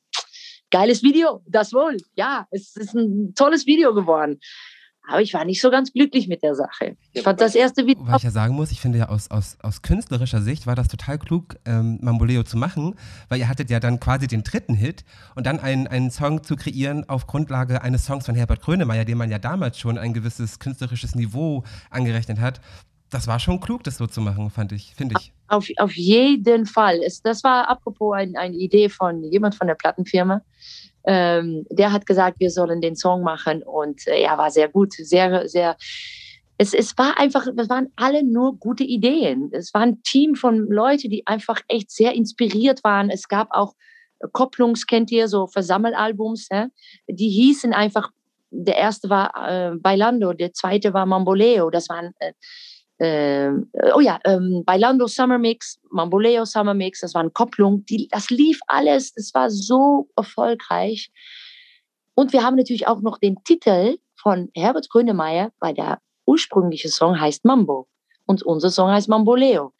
[0.70, 1.96] Geiles Video, das wohl.
[2.14, 4.38] Ja, es ist ein tolles Video geworden.
[5.10, 6.96] Aber ich war nicht so ganz glücklich mit der Sache.
[7.12, 8.06] Ich fand das erste Video.
[8.06, 10.86] Was ich ja sagen muss, ich finde ja aus, aus, aus künstlerischer Sicht war das
[10.86, 12.94] total klug, ähm, Mamboleo zu machen,
[13.28, 16.54] weil ihr hattet ja dann quasi den dritten Hit und dann einen, einen Song zu
[16.54, 20.60] kreieren auf Grundlage eines Songs von Herbert Grönemeyer, dem man ja damals schon ein gewisses
[20.60, 22.60] künstlerisches Niveau angerechnet hat.
[23.10, 25.32] Das war schon klug, das so zu machen, fand ich, finde ich.
[25.48, 27.00] Auf, auf jeden Fall.
[27.04, 30.42] Es, das war apropos ein, eine Idee von jemand von der Plattenfirma.
[31.04, 34.92] Ähm, der hat gesagt, wir sollen den Song machen und äh, ja, war sehr gut,
[34.92, 35.76] sehr, sehr.
[36.58, 39.50] Es, es war einfach, es waren alle nur gute Ideen.
[39.52, 43.08] Es war ein Team von Leuten, die einfach echt sehr inspiriert waren.
[43.08, 43.74] Es gab auch
[44.32, 46.68] Kopplungs, kennt ihr, so Versammelalbums, ja?
[47.08, 48.10] die hießen einfach,
[48.50, 51.70] der erste war äh, Bailando, der zweite war Mamboleo.
[51.70, 52.32] Das waren äh,
[53.00, 53.50] äh,
[53.94, 58.60] oh ja, ähm, Bailando Summer Mix, Mamboleo Summer Mix, das waren Kopplungen, die, das lief
[58.66, 61.10] alles, das war so erfolgreich.
[62.14, 67.18] Und wir haben natürlich auch noch den Titel von Herbert Grönemeyer, weil der ursprüngliche Song
[67.18, 67.88] heißt Mambo
[68.26, 69.72] und unser Song heißt Mamboleo.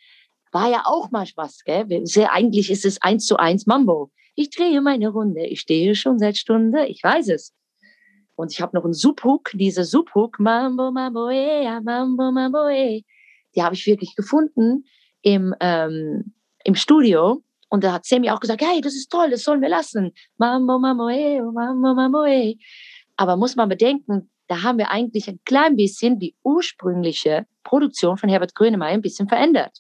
[0.51, 1.87] War ja auch mal was, gell?
[2.07, 4.11] Sehr, eigentlich ist es eins zu eins Mambo.
[4.35, 7.53] Ich drehe meine Runde, ich stehe schon seit Stunde, ich weiß es.
[8.41, 13.05] Und ich habe noch einen Subhook, diese Subhook, Mambo, Mambo, eh, Mambo, Mambo, eh.
[13.55, 14.85] Die habe ich wirklich gefunden
[15.21, 16.33] im, ähm,
[16.65, 17.43] im Studio.
[17.69, 20.13] Und da hat Sammy auch gesagt, hey, das ist toll, das sollen wir lassen.
[20.39, 22.57] Mambo, Mambo, eh, Mambo, Mambo, eh.
[23.17, 28.31] Aber muss man bedenken, da haben wir eigentlich ein klein bisschen die ursprüngliche Produktion von
[28.31, 29.79] Herbert Grönemeyer ein bisschen verändert.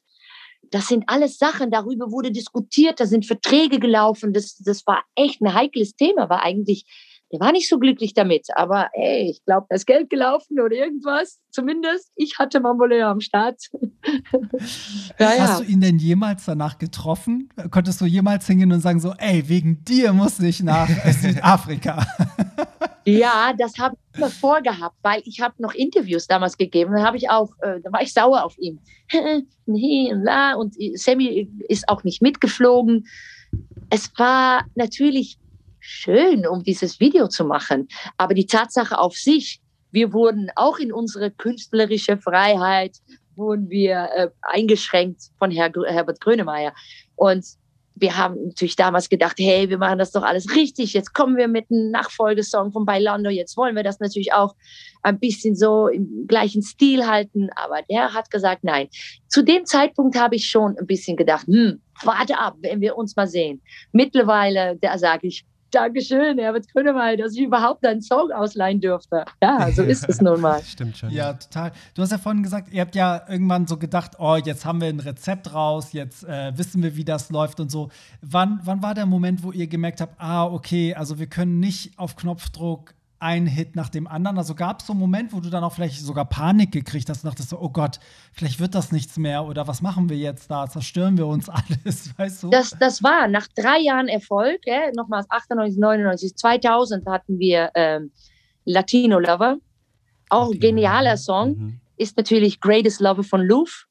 [0.71, 4.35] Das sind alles Sachen, darüber wurde diskutiert, da sind Verträge gelaufen.
[4.35, 6.85] Das, das war echt ein heikles Thema, war eigentlich
[7.33, 10.75] der war nicht so glücklich damit, aber ey, ich glaube, da ist Geld gelaufen oder
[10.75, 11.39] irgendwas.
[11.51, 13.63] Zumindest ich hatte Mamboleo am Start.
[15.19, 15.39] ja, ja.
[15.39, 17.49] Hast du ihn denn jemals danach getroffen?
[17.71, 22.05] Konntest du jemals hingehen und sagen so, ey, wegen dir muss ich nach Südafrika?
[23.05, 26.95] ja, das habe ich immer vorgehabt, weil ich habe noch Interviews damals gegeben.
[26.95, 28.81] Da habe ich auch, äh, da war ich sauer auf ihn.
[29.67, 33.07] und Sammy ist auch nicht mitgeflogen.
[33.89, 35.40] Es war natürlich
[35.91, 37.89] schön, um dieses Video zu machen.
[38.17, 42.97] Aber die Tatsache auf sich, wir wurden auch in unsere künstlerische Freiheit,
[43.35, 46.73] wurden wir äh, eingeschränkt von Herr, Herbert Grönemeyer.
[47.17, 47.45] Und
[48.01, 50.95] wir haben natürlich damals gedacht, hey, wir machen das doch alles richtig.
[50.95, 53.31] Jetzt kommen wir mit einem Nachfolgesong von Bailando.
[53.31, 54.55] Jetzt wollen wir das natürlich auch
[55.03, 57.51] ein bisschen so im gleichen Stil halten.
[57.57, 58.89] Aber der hat gesagt, nein.
[59.29, 63.17] Zu dem Zeitpunkt habe ich schon ein bisschen gedacht, hm, warte ab, wenn wir uns
[63.17, 63.61] mal sehen.
[63.93, 69.25] Mittlerweile, da sage ich, Dankeschön, Herbert Grönemeyer, dass ich überhaupt einen Song ausleihen dürfte.
[69.43, 70.63] Ja, so ist es nun mal.
[70.65, 71.11] Stimmt schon.
[71.11, 71.73] Ja, total.
[71.95, 74.89] Du hast ja vorhin gesagt, ihr habt ja irgendwann so gedacht, oh, jetzt haben wir
[74.89, 77.91] ein Rezept raus, jetzt äh, wissen wir, wie das läuft und so.
[78.21, 81.99] Wann, wann war der Moment, wo ihr gemerkt habt, ah, okay, also wir können nicht
[81.99, 84.39] auf Knopfdruck ein Hit nach dem anderen.
[84.39, 87.23] Also gab es so einen Moment, wo du dann auch vielleicht sogar Panik gekriegt hast
[87.23, 88.01] und dachtest so, oh Gott,
[88.33, 90.69] vielleicht wird das nichts mehr oder was machen wir jetzt da?
[90.69, 92.51] Zerstören wir uns alles, weißt du?
[92.51, 98.11] Das, das war nach drei Jahren Erfolg, äh, nochmals 98, 99, 2000 hatten wir ähm,
[98.65, 99.59] Latino Lover.
[100.31, 101.59] Auch ein genialer Song.
[101.59, 101.81] Mhm.
[101.97, 103.85] Ist natürlich Greatest Lover von Louvre.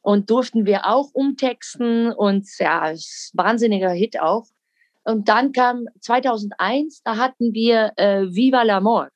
[0.00, 2.92] Und durften wir auch umtexten und ja,
[3.32, 4.46] wahnsinniger Hit auch.
[5.06, 9.08] Und dann kam 2001, da hatten wir äh, Viva l'Amor.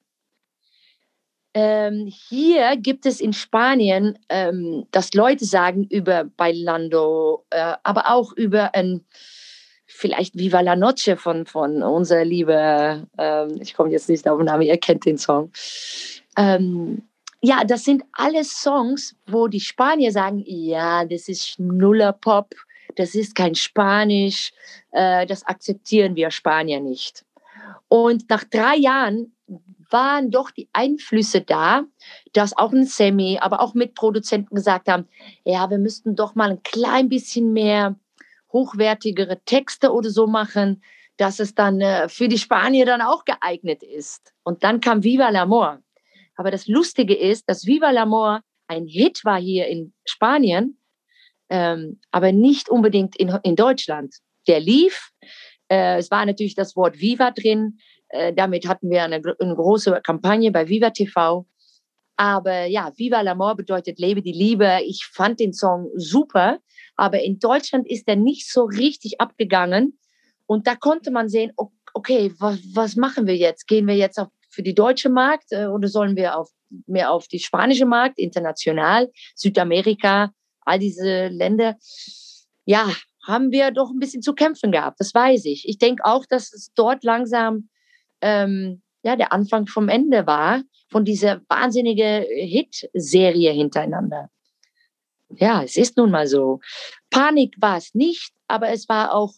[1.53, 8.33] Ähm, hier gibt es in Spanien, ähm, dass Leute sagen über Bailando, äh, aber auch
[8.33, 9.05] über ein,
[9.85, 14.46] vielleicht Viva la Noche von, von unserer liebe, ähm, ich komme jetzt nicht auf den
[14.46, 15.50] Namen, ihr kennt den Song.
[16.37, 17.03] Ähm,
[17.42, 22.55] ja, das sind alles Songs, wo die Spanier sagen, ja, das ist Schnuller Pop,
[23.01, 24.53] das ist kein Spanisch,
[24.93, 27.25] äh, das akzeptieren wir Spanier nicht.
[27.89, 29.35] Und nach drei Jahren
[29.91, 31.85] waren doch die Einflüsse da,
[32.33, 35.09] dass auch ein Semi, aber auch Mitproduzenten gesagt haben,
[35.45, 37.97] ja, wir müssten doch mal ein klein bisschen mehr
[38.53, 40.83] hochwertigere Texte oder so machen,
[41.17, 44.33] dass es dann äh, für die Spanier dann auch geeignet ist.
[44.43, 45.79] Und dann kam Viva l'Amor.
[46.37, 50.80] Aber das Lustige ist, dass Viva l'Amor ein Hit war hier in Spanien,
[51.51, 54.15] ähm, aber nicht unbedingt in, in Deutschland.
[54.47, 55.11] Der lief.
[55.69, 57.79] Äh, es war natürlich das Wort Viva drin.
[58.09, 61.47] Äh, damit hatten wir eine, eine, große Kampagne bei Viva TV.
[62.17, 64.79] Aber ja, Viva l'Amour bedeutet Lebe die Liebe.
[64.85, 66.59] Ich fand den Song super,
[66.97, 69.99] aber in Deutschland ist er nicht so richtig abgegangen.
[70.47, 71.53] Und da konnte man sehen,
[71.95, 73.67] okay, was, was machen wir jetzt?
[73.67, 76.51] Gehen wir jetzt auf, für die deutsche Markt äh, oder sollen wir auf,
[76.87, 80.33] mehr auf die spanische Markt, international, Südamerika?
[80.62, 81.77] All diese Länder,
[82.64, 82.88] ja,
[83.27, 84.99] haben wir doch ein bisschen zu kämpfen gehabt.
[84.99, 85.68] Das weiß ich.
[85.68, 87.68] Ich denke auch, dass es dort langsam
[88.20, 94.31] ähm, ja, der Anfang vom Ende war, von dieser wahnsinnige Hit-Serie hintereinander.
[95.37, 96.61] Ja, es ist nun mal so.
[97.11, 99.33] Panik war es nicht, aber es war auch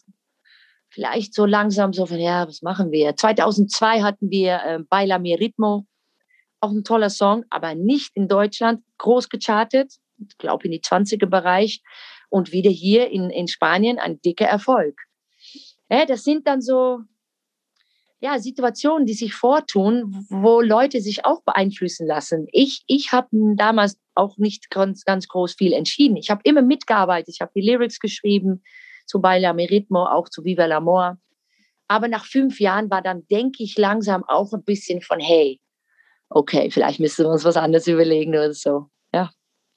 [0.89, 3.15] vielleicht so langsam so von, ja, was machen wir?
[3.15, 5.85] 2002 hatten wir äh, Baila Mi Ritmo,
[6.59, 9.95] auch ein toller Song, aber nicht in Deutschland, groß gechartet,
[10.37, 11.81] glaube in die 20er Bereich
[12.29, 14.99] und wieder hier in, in Spanien ein dicker Erfolg.
[15.89, 16.99] Ja, das sind dann so
[18.23, 22.47] ja, Situationen, die sich vortun, wo Leute sich auch beeinflussen lassen.
[22.53, 26.15] Ich, ich habe damals auch nicht ganz, ganz groß viel entschieden.
[26.15, 27.33] Ich habe immer mitgearbeitet.
[27.35, 28.63] Ich habe die Lyrics geschrieben
[29.05, 31.17] zu Baila Meritmo, auch zu Viva l'Amor.
[31.89, 35.59] Aber nach fünf Jahren war dann, denke ich, langsam auch ein bisschen von, hey,
[36.29, 38.87] okay, vielleicht müssen wir uns was anderes überlegen oder so.
[39.13, 39.31] Ja,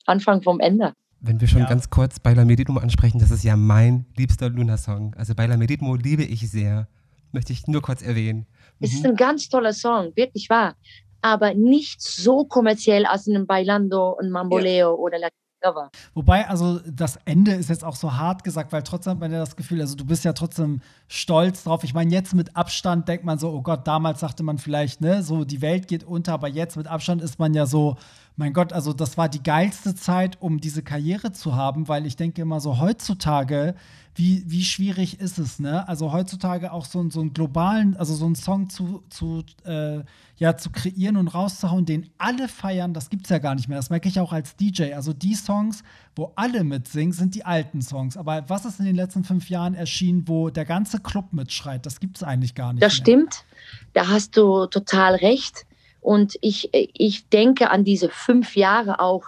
[0.06, 0.92] Anfang vom Ende.
[1.20, 1.68] Wenn wir schon ja.
[1.68, 5.14] ganz kurz Baila Meritmo ansprechen, das ist ja mein liebster Luna-Song.
[5.16, 6.88] Also Baila Meritmo liebe ich sehr
[7.36, 8.40] möchte ich nur kurz erwähnen.
[8.40, 8.84] Mhm.
[8.84, 9.10] Es ist mhm.
[9.10, 10.74] ein ganz toller Song, wirklich wahr.
[11.22, 14.88] Aber nicht so kommerziell als in einem Bailando und Mamboleo ja.
[14.88, 15.28] oder La
[15.60, 15.90] Cover.
[16.14, 19.38] Wobei, also das Ende ist jetzt auch so hart gesagt, weil trotzdem hat man ja
[19.38, 21.82] das Gefühl, also du bist ja trotzdem stolz drauf.
[21.84, 25.22] Ich meine, jetzt mit Abstand denkt man so, oh Gott, damals sagte man vielleicht, ne,
[25.22, 27.96] so die Welt geht unter, aber jetzt mit Abstand ist man ja so,
[28.36, 32.16] mein Gott, also das war die geilste Zeit, um diese Karriere zu haben, weil ich
[32.16, 33.74] denke immer so heutzutage
[34.16, 35.86] wie, wie schwierig ist es, ne?
[35.88, 40.00] Also heutzutage auch so, so einen globalen, also so einen Song zu, zu, äh,
[40.38, 43.76] ja, zu kreieren und rauszuhauen, den alle feiern, das gibt es ja gar nicht mehr.
[43.76, 44.94] Das merke ich auch als DJ.
[44.94, 45.82] Also die Songs,
[46.14, 48.16] wo alle mitsingen, sind die alten Songs.
[48.16, 51.84] Aber was ist in den letzten fünf Jahren erschienen, wo der ganze Club mitschreit?
[51.84, 52.82] Das gibt es eigentlich gar nicht.
[52.82, 53.02] Das mehr.
[53.02, 53.44] stimmt.
[53.92, 55.66] Da hast du total recht.
[56.06, 59.24] Und ich, ich denke an diese fünf Jahre auch,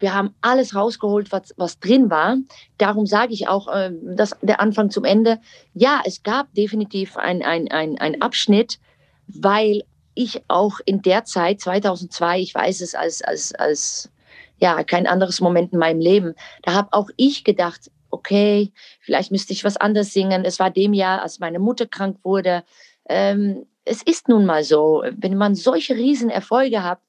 [0.00, 2.38] wir haben alles rausgeholt, was, was drin war.
[2.76, 5.38] Darum sage ich auch, äh, dass der Anfang zum Ende.
[5.74, 8.80] Ja, es gab definitiv einen ein, ein Abschnitt,
[9.28, 14.10] weil ich auch in der Zeit, 2002, ich weiß es als, als, als
[14.58, 19.52] ja, kein anderes Moment in meinem Leben, da habe auch ich gedacht, okay, vielleicht müsste
[19.52, 20.44] ich was anderes singen.
[20.44, 22.64] Es war dem Jahr, als meine Mutter krank wurde.
[23.08, 27.00] Ähm, es ist nun mal so, wenn man solche Riesenerfolge hat,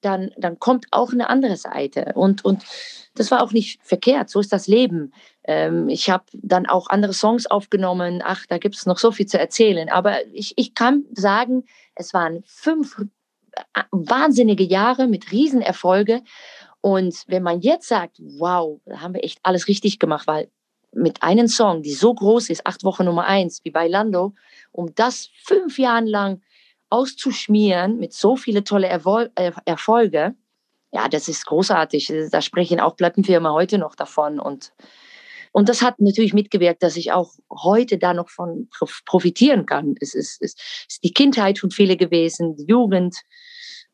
[0.00, 2.12] dann, dann kommt auch eine andere Seite.
[2.14, 2.64] Und, und
[3.14, 5.12] das war auch nicht verkehrt, so ist das Leben.
[5.44, 8.22] Ähm, ich habe dann auch andere Songs aufgenommen.
[8.24, 9.88] Ach, da gibt es noch so viel zu erzählen.
[9.88, 11.64] Aber ich, ich kann sagen,
[11.94, 12.98] es waren fünf
[13.52, 16.22] äh, wahnsinnige Jahre mit Riesenerfolge.
[16.80, 20.50] Und wenn man jetzt sagt, wow, da haben wir echt alles richtig gemacht, weil
[20.94, 24.34] mit einem Song, die so groß ist, acht Wochen Nummer eins, wie bei Lando,
[24.70, 26.42] um das fünf Jahre lang
[26.90, 30.34] auszuschmieren mit so viele tolle Erwol äh, Erfolge,
[30.92, 32.12] ja, das ist großartig.
[32.30, 34.38] Da sprechen auch Plattenfirmen heute noch davon.
[34.38, 34.72] Und,
[35.50, 38.68] und das hat natürlich mitgewirkt, dass ich auch heute da noch von
[39.06, 39.94] profitieren kann.
[40.00, 40.54] Es ist, es
[40.88, 43.16] ist die Kindheit von vielen gewesen, die Jugend.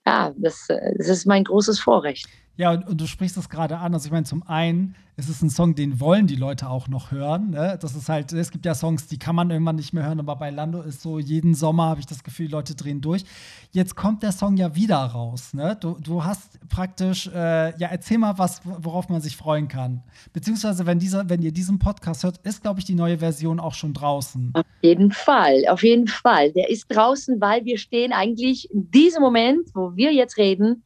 [0.05, 2.27] Ja, das, äh, das ist mein großes Vorrecht.
[2.59, 3.95] Ja, und, und, du sprichst das gerade an.
[3.95, 7.13] Also ich meine, zum einen ist es ein Song, den wollen die Leute auch noch
[7.13, 7.51] hören.
[7.51, 7.79] Ne?
[7.81, 10.35] Das ist halt, es gibt ja Songs, die kann man irgendwann nicht mehr hören, aber
[10.35, 13.25] bei Lando ist so, jeden Sommer habe ich das Gefühl, die Leute drehen durch.
[13.71, 15.55] Jetzt kommt der Song ja wieder raus.
[15.55, 15.77] Ne?
[15.81, 20.03] Du, du hast praktisch, äh, ja, erzähl mal was, worauf man sich freuen kann.
[20.33, 23.75] Beziehungsweise, wenn, dieser, wenn ihr diesen Podcast hört, ist, glaube ich, die neue Version auch
[23.75, 24.51] schon draußen.
[24.55, 26.51] Auf jeden Fall, auf jeden Fall.
[26.55, 30.83] Der ist draußen, weil wir stehen eigentlich in diesem Moment, wo wir jetzt reden,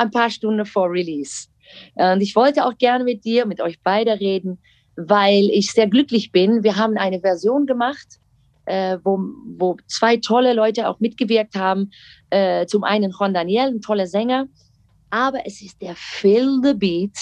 [0.00, 1.48] ein paar Stunden vor Release.
[1.94, 4.58] Und ich wollte auch gerne mit dir, mit euch beide reden,
[4.96, 6.62] weil ich sehr glücklich bin.
[6.64, 8.18] Wir haben eine Version gemacht,
[8.66, 9.18] äh, wo,
[9.56, 11.90] wo zwei tolle Leute auch mitgewirkt haben.
[12.30, 14.46] Äh, zum einen Juan Daniel, ein toller Sänger,
[15.10, 17.16] aber es ist der Phil the Beat,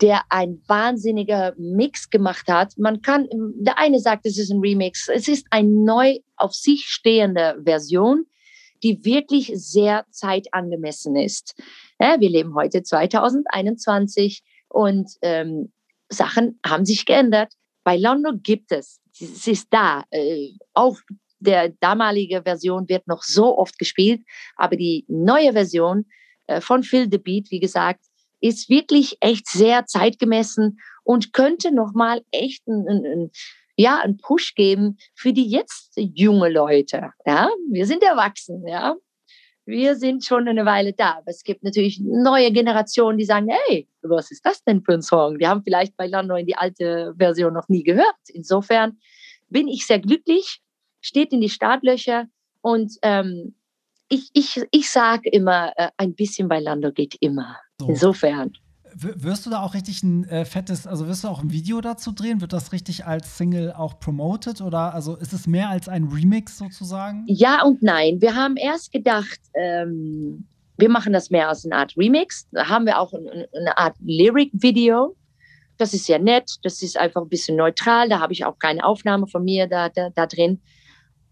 [0.00, 2.76] der ein wahnsinniger Mix gemacht hat.
[2.76, 5.08] Man kann, der eine sagt, es ist ein Remix.
[5.08, 8.26] Es ist eine neu auf sich stehende Version,
[8.82, 11.54] die wirklich sehr zeitangemessen ist.
[12.04, 15.72] Ja, wir leben heute 2021 und ähm,
[16.10, 17.54] Sachen haben sich geändert.
[17.82, 20.04] Bei Londo gibt es, es ist da.
[20.10, 20.98] Äh, auch
[21.38, 24.20] der damalige Version wird noch so oft gespielt,
[24.56, 26.04] aber die neue Version
[26.46, 28.04] äh, von Phil the Beat, wie gesagt,
[28.42, 33.30] ist wirklich echt sehr zeitgemessen und könnte nochmal echt ein, ein,
[33.76, 37.12] ja, einen Push geben für die jetzt junge Leute.
[37.24, 38.94] Ja, wir sind erwachsen, ja
[39.66, 41.18] wir sind schon eine Weile da.
[41.18, 45.02] Aber es gibt natürlich neue Generationen, die sagen, hey, was ist das denn für ein
[45.02, 45.38] Song?
[45.38, 48.16] Die haben vielleicht bei Lando in die alte Version noch nie gehört.
[48.28, 48.98] Insofern
[49.48, 50.60] bin ich sehr glücklich,
[51.00, 52.26] steht in die Startlöcher
[52.60, 53.54] und ähm,
[54.08, 57.56] ich, ich, ich sage immer, äh, ein bisschen bei Lando geht immer.
[57.80, 57.88] So.
[57.88, 58.52] Insofern.
[58.96, 62.12] Wirst du da auch richtig ein äh, fettes, also wirst du auch ein Video dazu
[62.12, 62.40] drehen?
[62.40, 66.58] Wird das richtig als Single auch promoted oder also ist es mehr als ein Remix
[66.58, 67.24] sozusagen?
[67.26, 68.20] Ja und nein.
[68.20, 72.48] Wir haben erst gedacht, ähm, wir machen das mehr als eine Art Remix.
[72.52, 75.16] Da haben wir auch eine, eine Art Lyric-Video.
[75.76, 78.08] Das ist ja nett, das ist einfach ein bisschen neutral.
[78.08, 80.60] Da habe ich auch keine Aufnahme von mir da, da, da drin.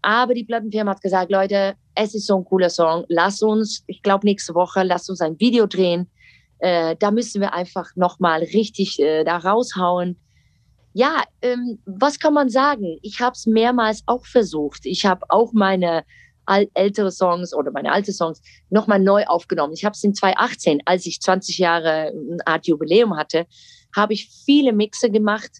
[0.01, 3.05] Aber die Plattenfirma hat gesagt, Leute, es ist so ein cooler Song.
[3.07, 6.09] Lass uns, ich glaube nächste Woche, lass uns ein Video drehen.
[6.63, 10.17] Äh, da müssen wir einfach nochmal richtig äh, da raushauen.
[10.93, 12.99] Ja, ähm, was kann man sagen?
[13.01, 14.85] Ich habe es mehrmals auch versucht.
[14.85, 16.05] Ich habe auch meine
[16.73, 19.73] ältere Songs oder meine alte Songs nochmal neu aufgenommen.
[19.73, 23.45] Ich habe es in 2018, als ich 20 Jahre eine Art Jubiläum hatte,
[23.93, 25.51] habe ich viele Mixe gemacht,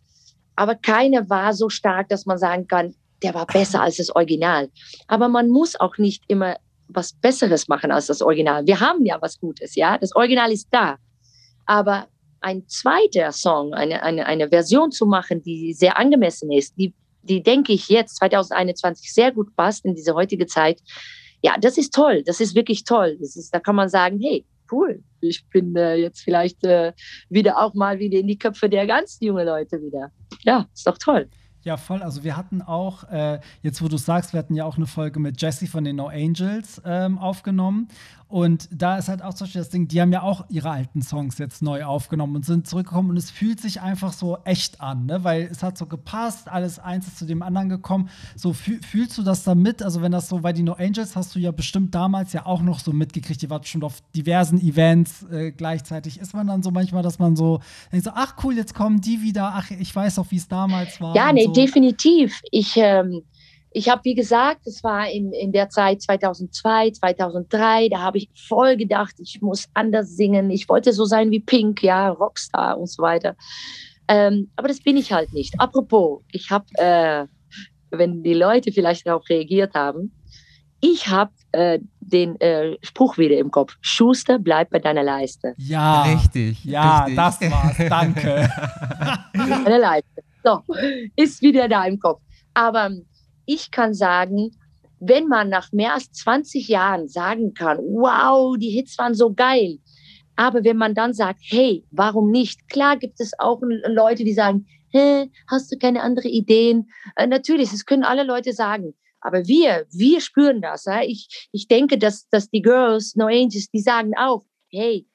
[0.56, 4.70] aber keine war so stark, dass man sagen kann, der war besser als das Original.
[5.10, 6.56] Aber man muss auch nicht immer
[6.88, 8.65] was Besseres machen als das Original.
[8.65, 9.98] Wir haben ja was Gutes, ja.
[9.98, 10.98] Das Original ist da.
[11.65, 12.08] Aber
[12.41, 17.41] ein zweiter Song, eine, eine, eine Version zu machen, die sehr angemessen ist, die, die
[17.41, 20.82] denke ich jetzt 2021 sehr gut passt in diese heutige Zeit.
[21.41, 22.24] Ja, das ist toll.
[22.26, 23.17] Das ist wirklich toll.
[23.19, 25.04] Das ist, da kann man sagen, hey, cool.
[25.22, 26.93] Ich bin äh, jetzt vielleicht äh,
[27.30, 30.12] wieder auch mal wieder in die Köpfe der ganz jungen Leute wieder.
[30.43, 31.30] Ja, ist doch toll.
[31.63, 32.04] Ja, voll.
[32.04, 35.19] Also wir hatten auch, äh, jetzt wo du sagst, wir hatten ja auch eine Folge
[35.19, 37.88] mit Jesse von den No Angels ähm, aufgenommen.
[38.34, 41.04] Und da ist halt auch zum Beispiel das Ding, die haben ja auch ihre alten
[41.04, 45.06] Songs jetzt neu aufgenommen und sind zurückgekommen und es fühlt sich einfach so echt an,
[45.06, 45.24] ne?
[45.24, 48.10] weil es hat so gepasst, alles eins ist zu dem anderen gekommen.
[48.36, 49.84] So fühlst du das da mit?
[49.84, 52.63] Also wenn das so, weil die No Angels hast du ja bestimmt damals ja auch
[52.63, 56.19] noch so mitgekriegt, die war bestimmt auf diversen Events äh, gleichzeitig.
[56.19, 57.60] Ist man dann so manchmal, dass man so
[57.91, 61.00] denkt so, ach cool, jetzt kommen die wieder, ach, ich weiß auch, wie es damals
[61.00, 61.15] war.
[61.15, 61.54] Ja, nee, so.
[61.54, 62.41] definitiv.
[62.50, 63.22] Ich, ähm
[63.73, 68.29] ich habe, wie gesagt, es war in, in der Zeit 2002, 2003, da habe ich
[68.47, 70.51] voll gedacht, ich muss anders singen.
[70.51, 73.36] Ich wollte so sein wie Pink, ja, Rockstar und so weiter.
[74.07, 75.59] Ähm, aber das bin ich halt nicht.
[75.59, 77.25] Apropos, ich habe, äh,
[77.89, 80.13] wenn die Leute vielleicht darauf reagiert haben,
[80.79, 83.77] ich habe äh, den äh, Spruch wieder im Kopf.
[83.81, 85.55] Schuster, bleib bei deiner Leiste.
[85.57, 86.63] Ja, richtig.
[86.65, 87.15] Ja, richtig.
[87.15, 87.77] das war's.
[87.89, 88.49] Danke.
[89.33, 90.23] Deine Leiste.
[90.43, 90.62] So,
[91.15, 92.21] ist wieder da im Kopf.
[92.53, 92.91] Aber
[93.45, 94.51] ich kann sagen,
[94.99, 99.79] wenn man nach mehr als 20 Jahren sagen kann, wow, die Hits waren so geil.
[100.36, 102.69] Aber wenn man dann sagt, hey, warum nicht?
[102.69, 106.89] Klar gibt es auch Leute, die sagen, hey, hast du keine andere Ideen?
[107.15, 108.95] Äh, natürlich, das können alle Leute sagen.
[109.21, 110.86] Aber wir, wir spüren das.
[110.86, 111.01] Ja?
[111.01, 115.06] Ich, ich denke, dass, dass die Girls, No Angels, die sagen auch, hey,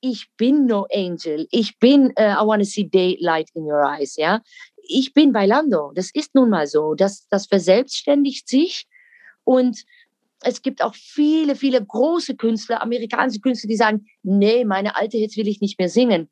[0.00, 1.46] ich bin No Angel.
[1.50, 4.16] Ich bin, uh, I want to see daylight in your eyes.
[4.16, 4.40] Ja?
[4.88, 5.92] Ich bin bei Lando.
[5.94, 6.94] Das ist nun mal so.
[6.94, 8.86] Das, das verselbstständigt sich.
[9.44, 9.84] Und
[10.42, 15.36] es gibt auch viele, viele große Künstler, amerikanische Künstler, die sagen, nee, meine alte Hits
[15.36, 16.28] will ich nicht mehr singen.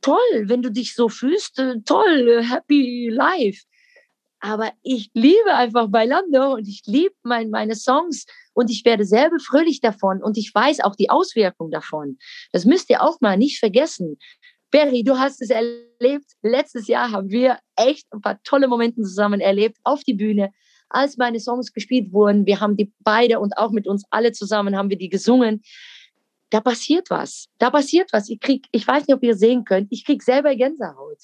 [0.00, 3.64] Toll, wenn du dich so fühlst, äh, toll, äh, happy life.
[4.40, 9.38] Aber ich liebe einfach Bailando und ich liebe mein, meine Songs und ich werde selber
[9.40, 12.18] fröhlich davon und ich weiß auch die Auswirkung davon.
[12.52, 14.18] Das müsst ihr auch mal nicht vergessen.
[14.70, 16.32] Berry, du hast es erlebt.
[16.42, 20.50] Letztes Jahr haben wir echt ein paar tolle Momente zusammen erlebt auf die Bühne,
[20.90, 22.46] als meine Songs gespielt wurden.
[22.46, 25.62] Wir haben die beide und auch mit uns alle zusammen haben wir die gesungen.
[26.50, 27.48] Da passiert was.
[27.58, 28.28] Da passiert was.
[28.28, 31.18] Ich krieg, ich weiß nicht, ob ihr sehen könnt, ich krieg selber Gänsehaut.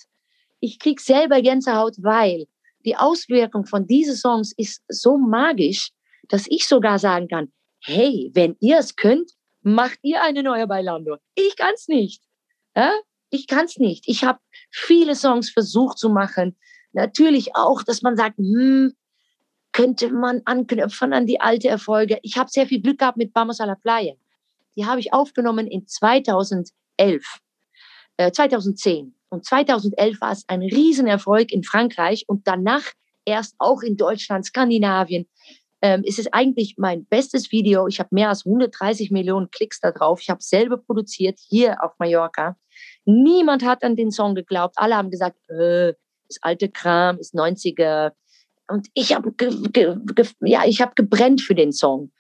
[0.61, 2.47] Ich krieg selber Gänsehaut, weil
[2.85, 5.91] die Auswirkung von diesen Songs ist so magisch,
[6.29, 7.53] dass ich sogar sagen kann,
[7.83, 11.17] hey, wenn ihr es könnt, macht ihr eine neue Bailando.
[11.35, 12.23] Ich kann's nicht.
[12.77, 12.93] Ja?
[13.35, 14.05] Ich kann es nicht.
[14.07, 14.39] Ich habe
[14.71, 16.57] viele Songs versucht zu machen.
[16.93, 18.95] Natürlich auch, dass man sagt, hm,
[19.73, 22.21] könnte man anknüpfen an die alte Erfolge.
[22.23, 24.15] Ich habe sehr viel Glück gehabt mit Vamos a la Playa.
[24.77, 27.41] Die habe ich aufgenommen in 2011,
[28.19, 29.17] äh, 2010.
[29.31, 32.85] Und 2011 war es ein Riesenerfolg in Frankreich und danach
[33.25, 35.27] erst auch in Deutschland, Skandinavien.
[35.83, 37.89] Ähm, es ist eigentlich mein bestes Video.
[37.89, 40.21] Ich habe mehr als 130 Millionen Klicks da drauf.
[40.21, 42.57] Ich habe selber produziert hier auf Mallorca.
[43.05, 44.75] Niemand hat an den Song geglaubt.
[44.79, 45.95] Alle haben gesagt, äh,
[46.29, 48.13] ist alte Kram, ist 90er.
[48.69, 49.33] Und ich habe
[50.41, 52.11] ja, ich hab gebrennt für den Song.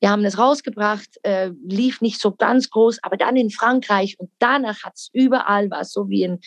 [0.00, 4.30] Wir haben es rausgebracht, äh, lief nicht so ganz groß, aber dann in Frankreich und
[4.38, 6.40] danach hat es überall was, so wie ein,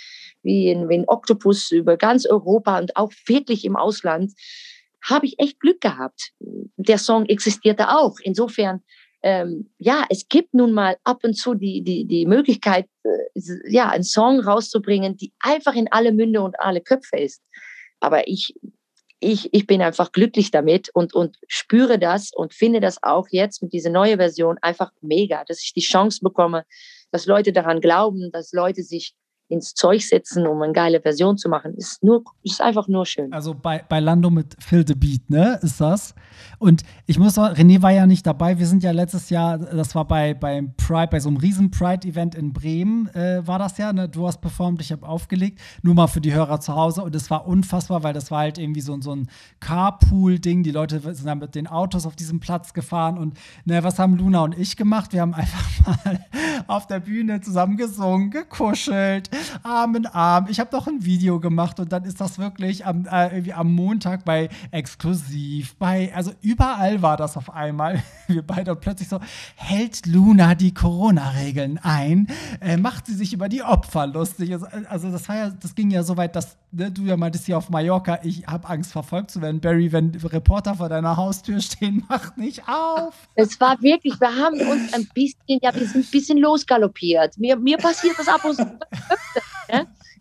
[0.44, 4.34] wie, ein, wie ein Oktopus über ganz Europa und auch wirklich im Ausland,
[5.02, 6.34] habe ich echt Glück gehabt.
[6.40, 8.18] Der Song existierte auch.
[8.22, 8.84] Insofern
[9.28, 13.90] ähm, ja, es gibt nun mal ab und zu die, die, die Möglichkeit, äh, ja,
[13.90, 17.42] einen Song rauszubringen, die einfach in alle Münde und alle Köpfe ist.
[18.00, 18.54] Aber ich,
[19.20, 23.62] ich, ich bin einfach glücklich damit und, und spüre das und finde das auch jetzt
[23.62, 26.64] mit dieser neuen Version einfach mega, dass ich die Chance bekomme,
[27.12, 29.14] dass Leute daran glauben, dass Leute sich
[29.50, 31.74] ins Zeug setzen, um eine geile Version zu machen.
[31.76, 33.32] Ist nur, ist einfach nur schön.
[33.32, 36.14] Also bei, bei Lando mit Phil the Beat, ne, ist das.
[36.60, 38.60] Und ich muss sagen, René war ja nicht dabei.
[38.60, 42.36] Wir sind ja letztes Jahr, das war bei, beim Pride, bei so einem riesen Pride-Event
[42.36, 44.10] in Bremen, äh, war das ja, ne?
[44.10, 45.60] Du hast performt, ich habe aufgelegt.
[45.82, 47.04] Nur mal für die Hörer zu Hause.
[47.04, 49.30] Und es war unfassbar, weil das war halt irgendwie so, so ein
[49.60, 50.64] Carpool-Ding.
[50.64, 53.18] Die Leute sind dann mit den Autos auf diesem Platz gefahren.
[53.18, 55.14] Und ne, was haben Luna und ich gemacht?
[55.14, 56.26] Wir haben einfach mal
[56.68, 59.30] auf der Bühne zusammen gesungen, gekuschelt,
[59.64, 60.48] Arm in Arm.
[60.50, 63.74] Ich habe doch ein Video gemacht und dann ist das wirklich am, äh, irgendwie am
[63.74, 68.04] Montag bei Exklusiv, bei, also überall war das auf einmal.
[68.28, 69.20] Wir beide und plötzlich so,
[69.56, 72.28] hält Luna die Corona-Regeln ein?
[72.60, 74.54] Äh, macht sie sich über die Opfer lustig?
[74.54, 77.46] Also, also, das war ja, das ging ja so weit, dass ne, du ja meintest
[77.46, 79.62] hier auf Mallorca, ich habe Angst verfolgt zu werden.
[79.62, 83.14] Barry, wenn Reporter vor deiner Haustür stehen, macht nicht auf.
[83.36, 87.38] Es war wirklich, wir haben uns ein bisschen, ja, wir sind ein bisschen losgaloppiert.
[87.38, 88.66] Mir, mir passiert das ab und zu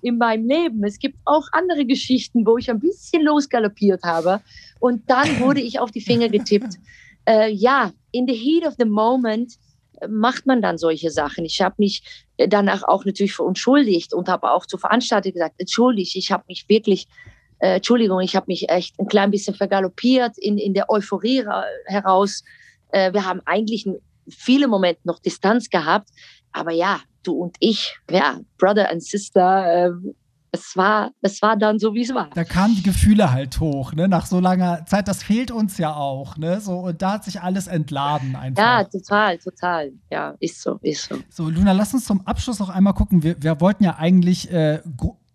[0.02, 0.84] in meinem Leben.
[0.84, 4.40] Es gibt auch andere Geschichten, wo ich ein bisschen losgaloppiert habe.
[4.80, 6.74] Und dann wurde ich auf die Finger getippt.
[7.28, 9.54] Äh, ja, in the heat of the moment
[10.00, 11.44] äh, macht man dann solche Sachen.
[11.44, 16.30] Ich habe mich danach auch natürlich verunschuldigt und habe auch zur Veranstaltung gesagt, entschuldigt, ich
[16.30, 17.08] habe mich wirklich,
[17.58, 21.44] äh, Entschuldigung, ich habe mich echt ein klein bisschen vergaloppiert in, in der Euphorie
[21.86, 22.44] heraus.
[22.90, 26.10] Äh, wir haben eigentlich in vielen Momenten noch Distanz gehabt,
[26.52, 29.90] aber ja, du und ich, ja, Brother and Sister, äh,
[30.52, 32.30] es war, es war dann so, wie es war.
[32.34, 34.08] Da kamen die Gefühle halt hoch, ne?
[34.08, 36.60] Nach so langer Zeit, das fehlt uns ja auch, ne?
[36.60, 38.62] So, und da hat sich alles entladen einfach.
[38.62, 39.92] Ja, total, total.
[40.10, 41.16] Ja, ist so, ist so.
[41.28, 43.22] So, Luna, lass uns zum Abschluss noch einmal gucken.
[43.22, 44.80] Wir, wir wollten ja eigentlich äh,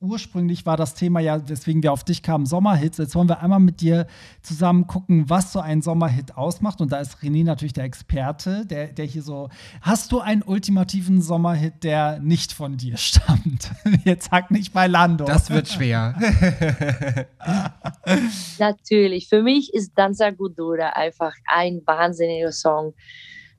[0.02, 2.98] ursprünglich war das Thema ja, weswegen wir auf dich kamen, Sommerhits.
[2.98, 4.08] Jetzt wollen wir einmal mit dir
[4.42, 6.82] zusammen gucken, was so ein Sommerhit ausmacht.
[6.82, 9.50] Und da ist René natürlich der Experte, der, der hier so.
[9.82, 13.72] Hast du einen ultimativen Sommerhit, der nicht von dir stammt?
[14.04, 15.26] Jetzt sag nicht bei Lando.
[15.26, 16.16] Das wird schwer.
[18.60, 19.30] natürlich.
[19.30, 22.96] Für mich ist Danza Gudura einfach ein wahnsinniger Song.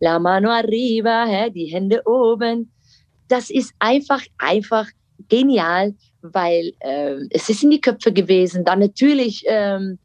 [0.00, 2.72] La mano arriba, die Hände oben.
[3.28, 4.88] Das ist einfach, einfach
[5.28, 8.64] genial weil äh, es ist in die Köpfe gewesen.
[8.64, 9.98] Dann natürlich, ähm,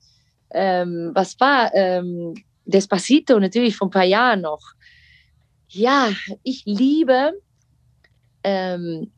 [0.51, 2.34] ähm, was war ähm,
[2.65, 4.61] Despacito natürlich vor ein paar Jahren noch.
[5.70, 6.09] Ja,
[6.43, 7.34] ich liebe
[8.43, 9.11] ähm,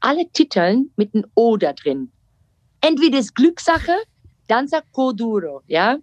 [0.00, 2.10] alle Titeln mit einem O da drin.
[2.80, 3.96] Entweder ist Glückssache,
[4.46, 5.98] dann sagt Coduro, ja.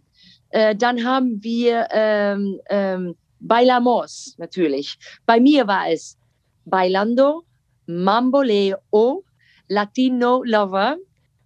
[0.50, 4.98] Äh, dann haben wir ähm, ähm, Bailamos natürlich.
[5.26, 6.18] Bei mir war es
[6.66, 7.44] Bailando,
[7.88, 9.24] Mamboleo,
[9.68, 10.98] Latino Lover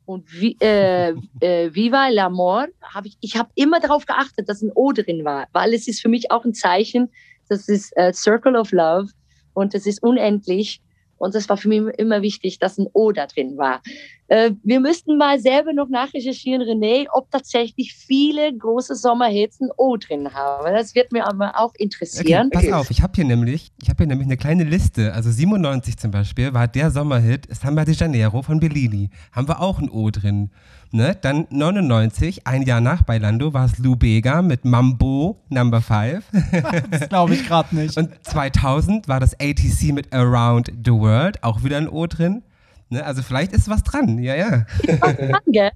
[0.05, 0.25] und
[0.61, 2.67] äh, äh, Viva el Amor.
[2.81, 6.01] Hab ich ich habe immer darauf geachtet, dass ein O drin war, weil es ist
[6.01, 7.09] für mich auch ein Zeichen,
[7.47, 9.11] das ist äh, Circle of Love
[9.53, 10.81] und es ist unendlich.
[11.17, 13.81] Und das war für mich immer wichtig, dass ein O da drin war.
[14.29, 19.97] Äh, wir müssten mal selber noch nachrecherchieren, René, ob tatsächlich viele große Sommerhits ein O
[19.97, 20.71] drin haben.
[20.71, 22.51] Das wird mir aber auch interessieren.
[22.53, 25.13] Okay, pass auf, ich habe hier nämlich, ich habe hier nämlich eine kleine Liste.
[25.13, 29.09] Also 97 zum Beispiel war der Sommerhit Samba de Janeiro von Bellini.
[29.31, 30.51] Haben wir auch ein O drin.
[30.91, 31.17] Ne?
[31.19, 36.23] Dann 99, ein Jahr nach Bailando, war es Lou Bega mit Mambo Number 5.
[36.91, 37.97] das glaube ich gerade nicht.
[37.97, 42.43] Und 2000 war das ATC mit Around the World, auch wieder ein O drin.
[42.89, 43.05] Ne?
[43.05, 44.65] Also vielleicht ist was dran, ja, ja.
[44.83, 45.71] Ist was dran, gell?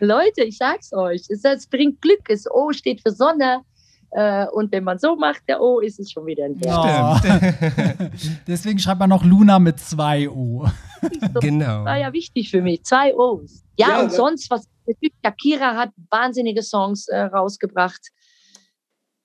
[0.00, 2.20] Leute, ich sag's euch, es, es bringt Glück.
[2.28, 3.62] Das O steht für Sonne.
[4.10, 7.20] Äh, und wenn man so macht, der O, ist es schon wieder ein Ja.
[8.46, 10.66] Deswegen schreibt man noch Luna mit zwei O.
[11.40, 11.84] genau.
[11.84, 12.84] War ja wichtig für mich.
[12.84, 13.62] Zwei O's.
[13.76, 14.66] Ja, ja und sonst, was
[15.24, 18.00] Shakira hat wahnsinnige Songs äh, rausgebracht.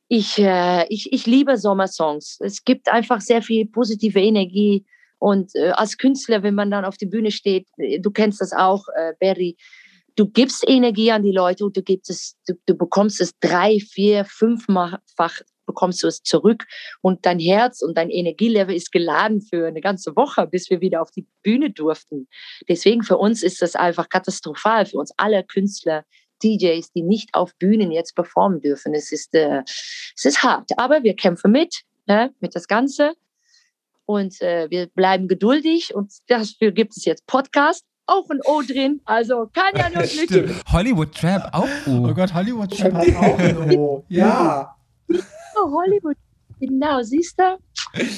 [0.09, 2.37] Ich, äh, ich, ich liebe Sommersongs.
[2.41, 4.85] Es gibt einfach sehr viel positive Energie.
[5.23, 8.51] Und äh, als Künstler, wenn man dann auf die Bühne steht, äh, du kennst das
[8.51, 9.55] auch, äh, Barry,
[10.17, 13.79] du gibst Energie an die Leute und du gibst es, du, du bekommst es drei,
[13.79, 14.99] vier, fünffach
[15.65, 16.65] bekommst du es zurück
[16.99, 21.01] und dein Herz und dein Energielevel ist geladen für eine ganze Woche, bis wir wieder
[21.01, 22.27] auf die Bühne durften.
[22.67, 26.03] Deswegen für uns ist das einfach katastrophal, für uns alle Künstler,
[26.43, 28.93] DJs, die nicht auf Bühnen jetzt performen dürfen.
[28.93, 29.61] Es ist, äh,
[30.17, 33.13] es ist hart, aber wir kämpfen mit, ne, mit das Ganze
[34.05, 37.85] und äh, wir bleiben geduldig und dafür gibt es jetzt Podcast.
[38.05, 42.09] Auch ein O drin, also kann ja nur Glück Hollywood Trap auch O.
[42.09, 44.03] Oh Gott, Hollywood Trap hat auch ein O.
[44.09, 44.75] Ja.
[45.09, 46.17] Oh, Hollywood,
[46.59, 47.57] genau, siehst du?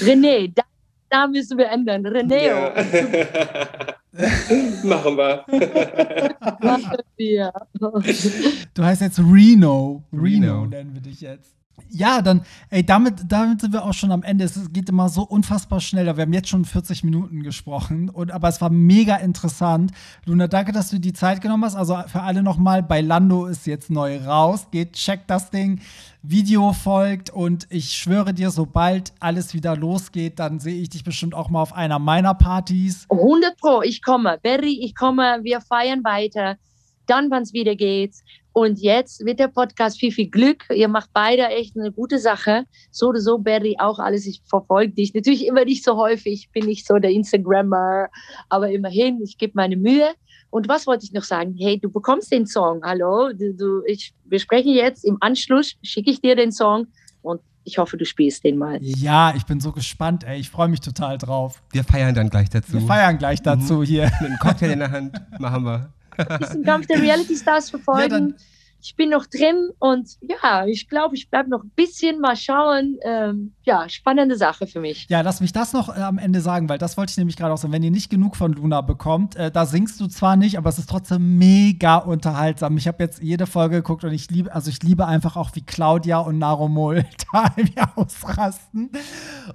[0.01, 0.63] René, da,
[1.09, 2.03] da, müssen wir ändern.
[2.07, 2.47] René.
[2.47, 2.73] Ja.
[4.83, 5.45] Machen wir.
[6.61, 7.53] Machen wir.
[8.73, 10.01] Du heißt jetzt Reno.
[10.13, 11.55] Reno, Reno nennen wir dich jetzt.
[11.89, 14.43] Ja, dann, ey, damit, damit sind wir auch schon am Ende.
[14.43, 16.05] Es geht immer so unfassbar schnell.
[16.05, 19.91] Wir haben jetzt schon 40 Minuten gesprochen, und, aber es war mega interessant.
[20.25, 21.75] Luna, danke, dass du die Zeit genommen hast.
[21.75, 24.67] Also für alle nochmal, bei Lando ist jetzt neu raus.
[24.71, 25.79] Geht, checkt das Ding.
[26.21, 31.35] Video folgt und ich schwöre dir, sobald alles wieder losgeht, dann sehe ich dich bestimmt
[31.35, 33.05] auch mal auf einer meiner Partys.
[33.11, 34.39] 100 Pro, ich komme.
[34.41, 35.39] Berry, ich komme.
[35.43, 36.57] Wir feiern weiter.
[37.05, 38.15] Dann, wann es wieder geht.
[38.57, 40.63] Und jetzt wird der Podcast viel, viel Glück.
[40.73, 42.63] Ihr macht beide echt eine gute Sache.
[42.89, 44.25] So oder so, Barry, auch alles.
[44.25, 45.13] Ich verfolge dich.
[45.13, 48.07] Natürlich immer nicht so häufig, bin ich so der Instagrammer,
[48.47, 50.07] aber immerhin, ich gebe meine Mühe.
[50.51, 51.53] Und was wollte ich noch sagen?
[51.59, 52.79] Hey, du bekommst den Song.
[52.81, 55.03] Hallo, du, du, ich, wir sprechen jetzt.
[55.03, 56.87] Im Anschluss schicke ich dir den Song
[57.23, 58.77] und ich hoffe, du spielst den mal.
[58.79, 60.39] Ja, ich bin so gespannt, ey.
[60.39, 61.61] Ich freue mich total drauf.
[61.73, 62.71] Wir feiern dann gleich dazu.
[62.71, 63.83] Wir feiern gleich dazu mhm.
[63.83, 64.03] hier.
[64.21, 65.94] Mit einem Cocktail in der Hand machen wir
[66.39, 68.35] diesen Kampf der Reality Stars verfolgen.
[68.37, 68.45] Ja,
[68.85, 72.97] ich bin noch drin und ja, ich glaube, ich bleibe noch ein bisschen mal schauen.
[73.03, 75.07] Ähm, ja, spannende Sache für mich.
[75.09, 77.51] Ja, lass mich das noch äh, am Ende sagen, weil das wollte ich nämlich gerade
[77.51, 77.73] auch sagen.
[77.73, 80.77] Wenn ihr nicht genug von Luna bekommt, äh, da singst du zwar nicht, aber es
[80.77, 82.77] ist trotzdem mega unterhaltsam.
[82.77, 85.65] Ich habe jetzt jede Folge geguckt und ich liebe, also ich liebe einfach auch, wie
[85.65, 88.91] Claudia und Naromol da irgendwie ausrasten.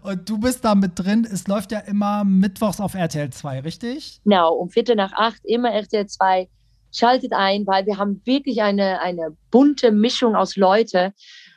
[0.02, 1.24] Und du bist da mit drin.
[1.30, 4.20] Es läuft ja immer mittwochs auf RTL 2, richtig?
[4.24, 6.48] Genau, um Viertel nach acht immer RTL 2
[6.92, 11.12] schaltet ein, weil wir haben wirklich eine, eine bunte Mischung aus Leute.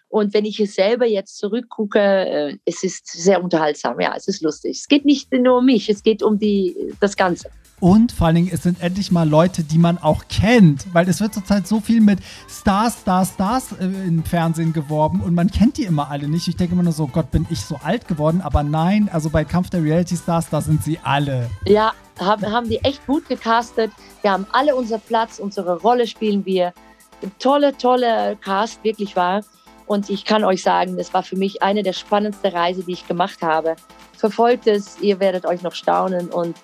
[0.09, 3.99] Und wenn ich es selber jetzt zurückgucke, äh, es ist sehr unterhaltsam.
[3.99, 4.77] Ja, es ist lustig.
[4.79, 7.49] Es geht nicht nur um mich, es geht um die, das Ganze.
[7.83, 10.85] Und vor allen Dingen, es sind endlich mal Leute, die man auch kennt.
[10.93, 12.19] Weil es wird zurzeit so viel mit
[12.49, 16.47] Stars, Stars, Stars äh, im Fernsehen geworben und man kennt die immer alle nicht.
[16.47, 18.39] Ich denke immer nur so, Gott, bin ich so alt geworden.
[18.39, 21.49] Aber nein, also bei Kampf der Reality Stars, da sind sie alle.
[21.65, 23.91] Ja, haben, haben die echt gut gecastet.
[24.21, 26.71] Wir haben alle unser Platz, unsere Rolle spielen wir.
[27.37, 29.41] Tolle, tolle Cast, wirklich wahr.
[29.87, 33.05] Und ich kann euch sagen, das war für mich eine der spannendsten Reisen, die ich
[33.09, 33.75] gemacht habe.
[34.15, 36.55] Verfolgt es, ihr werdet euch noch staunen und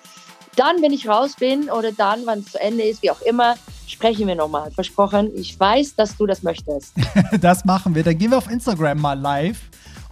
[0.56, 3.56] dann, wenn ich raus bin oder dann, wann es zu Ende ist, wie auch immer,
[3.86, 4.70] sprechen wir nochmal.
[4.70, 5.30] Versprochen.
[5.34, 6.94] Ich weiß, dass du das möchtest.
[7.40, 8.02] das machen wir.
[8.02, 9.60] Dann gehen wir auf Instagram mal live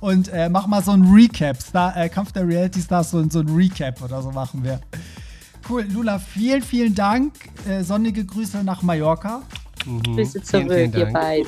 [0.00, 1.60] und äh, machen mal so ein Recap.
[1.60, 4.80] Star, äh, Kampf der Reality Stars, so, so ein Recap oder so machen wir.
[5.68, 7.34] Cool, Lula, vielen, vielen Dank.
[7.68, 9.42] Äh, sonnige Grüße nach Mallorca.
[9.88, 10.02] Mhm.
[10.02, 11.46] Grüße zurück, vielen, vielen ihr beiden.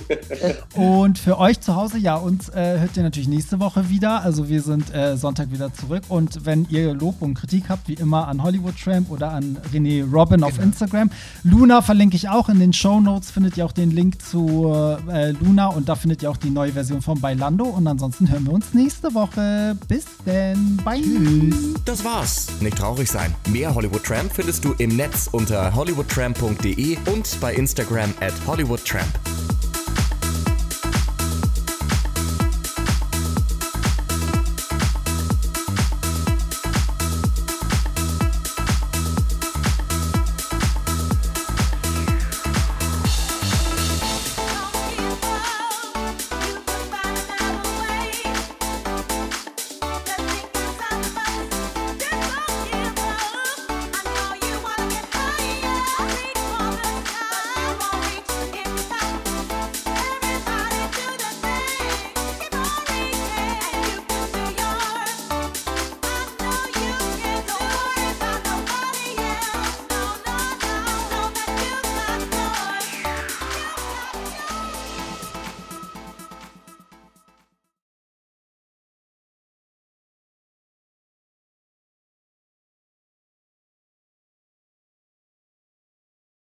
[0.75, 4.23] Und für euch zu Hause, ja, uns äh, hört ihr natürlich nächste Woche wieder.
[4.23, 6.03] Also wir sind äh, Sonntag wieder zurück.
[6.09, 10.11] Und wenn ihr Lob und Kritik habt, wie immer an Hollywood Tramp oder an René
[10.11, 10.49] Robin genau.
[10.49, 11.11] auf Instagram.
[11.43, 12.49] Luna verlinke ich auch.
[12.49, 14.73] In den Show Notes findet ihr auch den Link zu
[15.09, 17.65] äh, Luna und da findet ihr auch die neue Version von Bailando.
[17.65, 19.77] Und ansonsten hören wir uns nächste Woche.
[19.89, 20.79] Bis denn.
[20.85, 21.03] Bye.
[21.03, 21.75] Tschüss.
[21.85, 22.49] Das war's.
[22.61, 23.35] Nicht traurig sein.
[23.49, 29.50] Mehr Hollywood Tramp findest du im Netz unter hollywoodtramp.de und bei Instagram at Hollywood Tramp.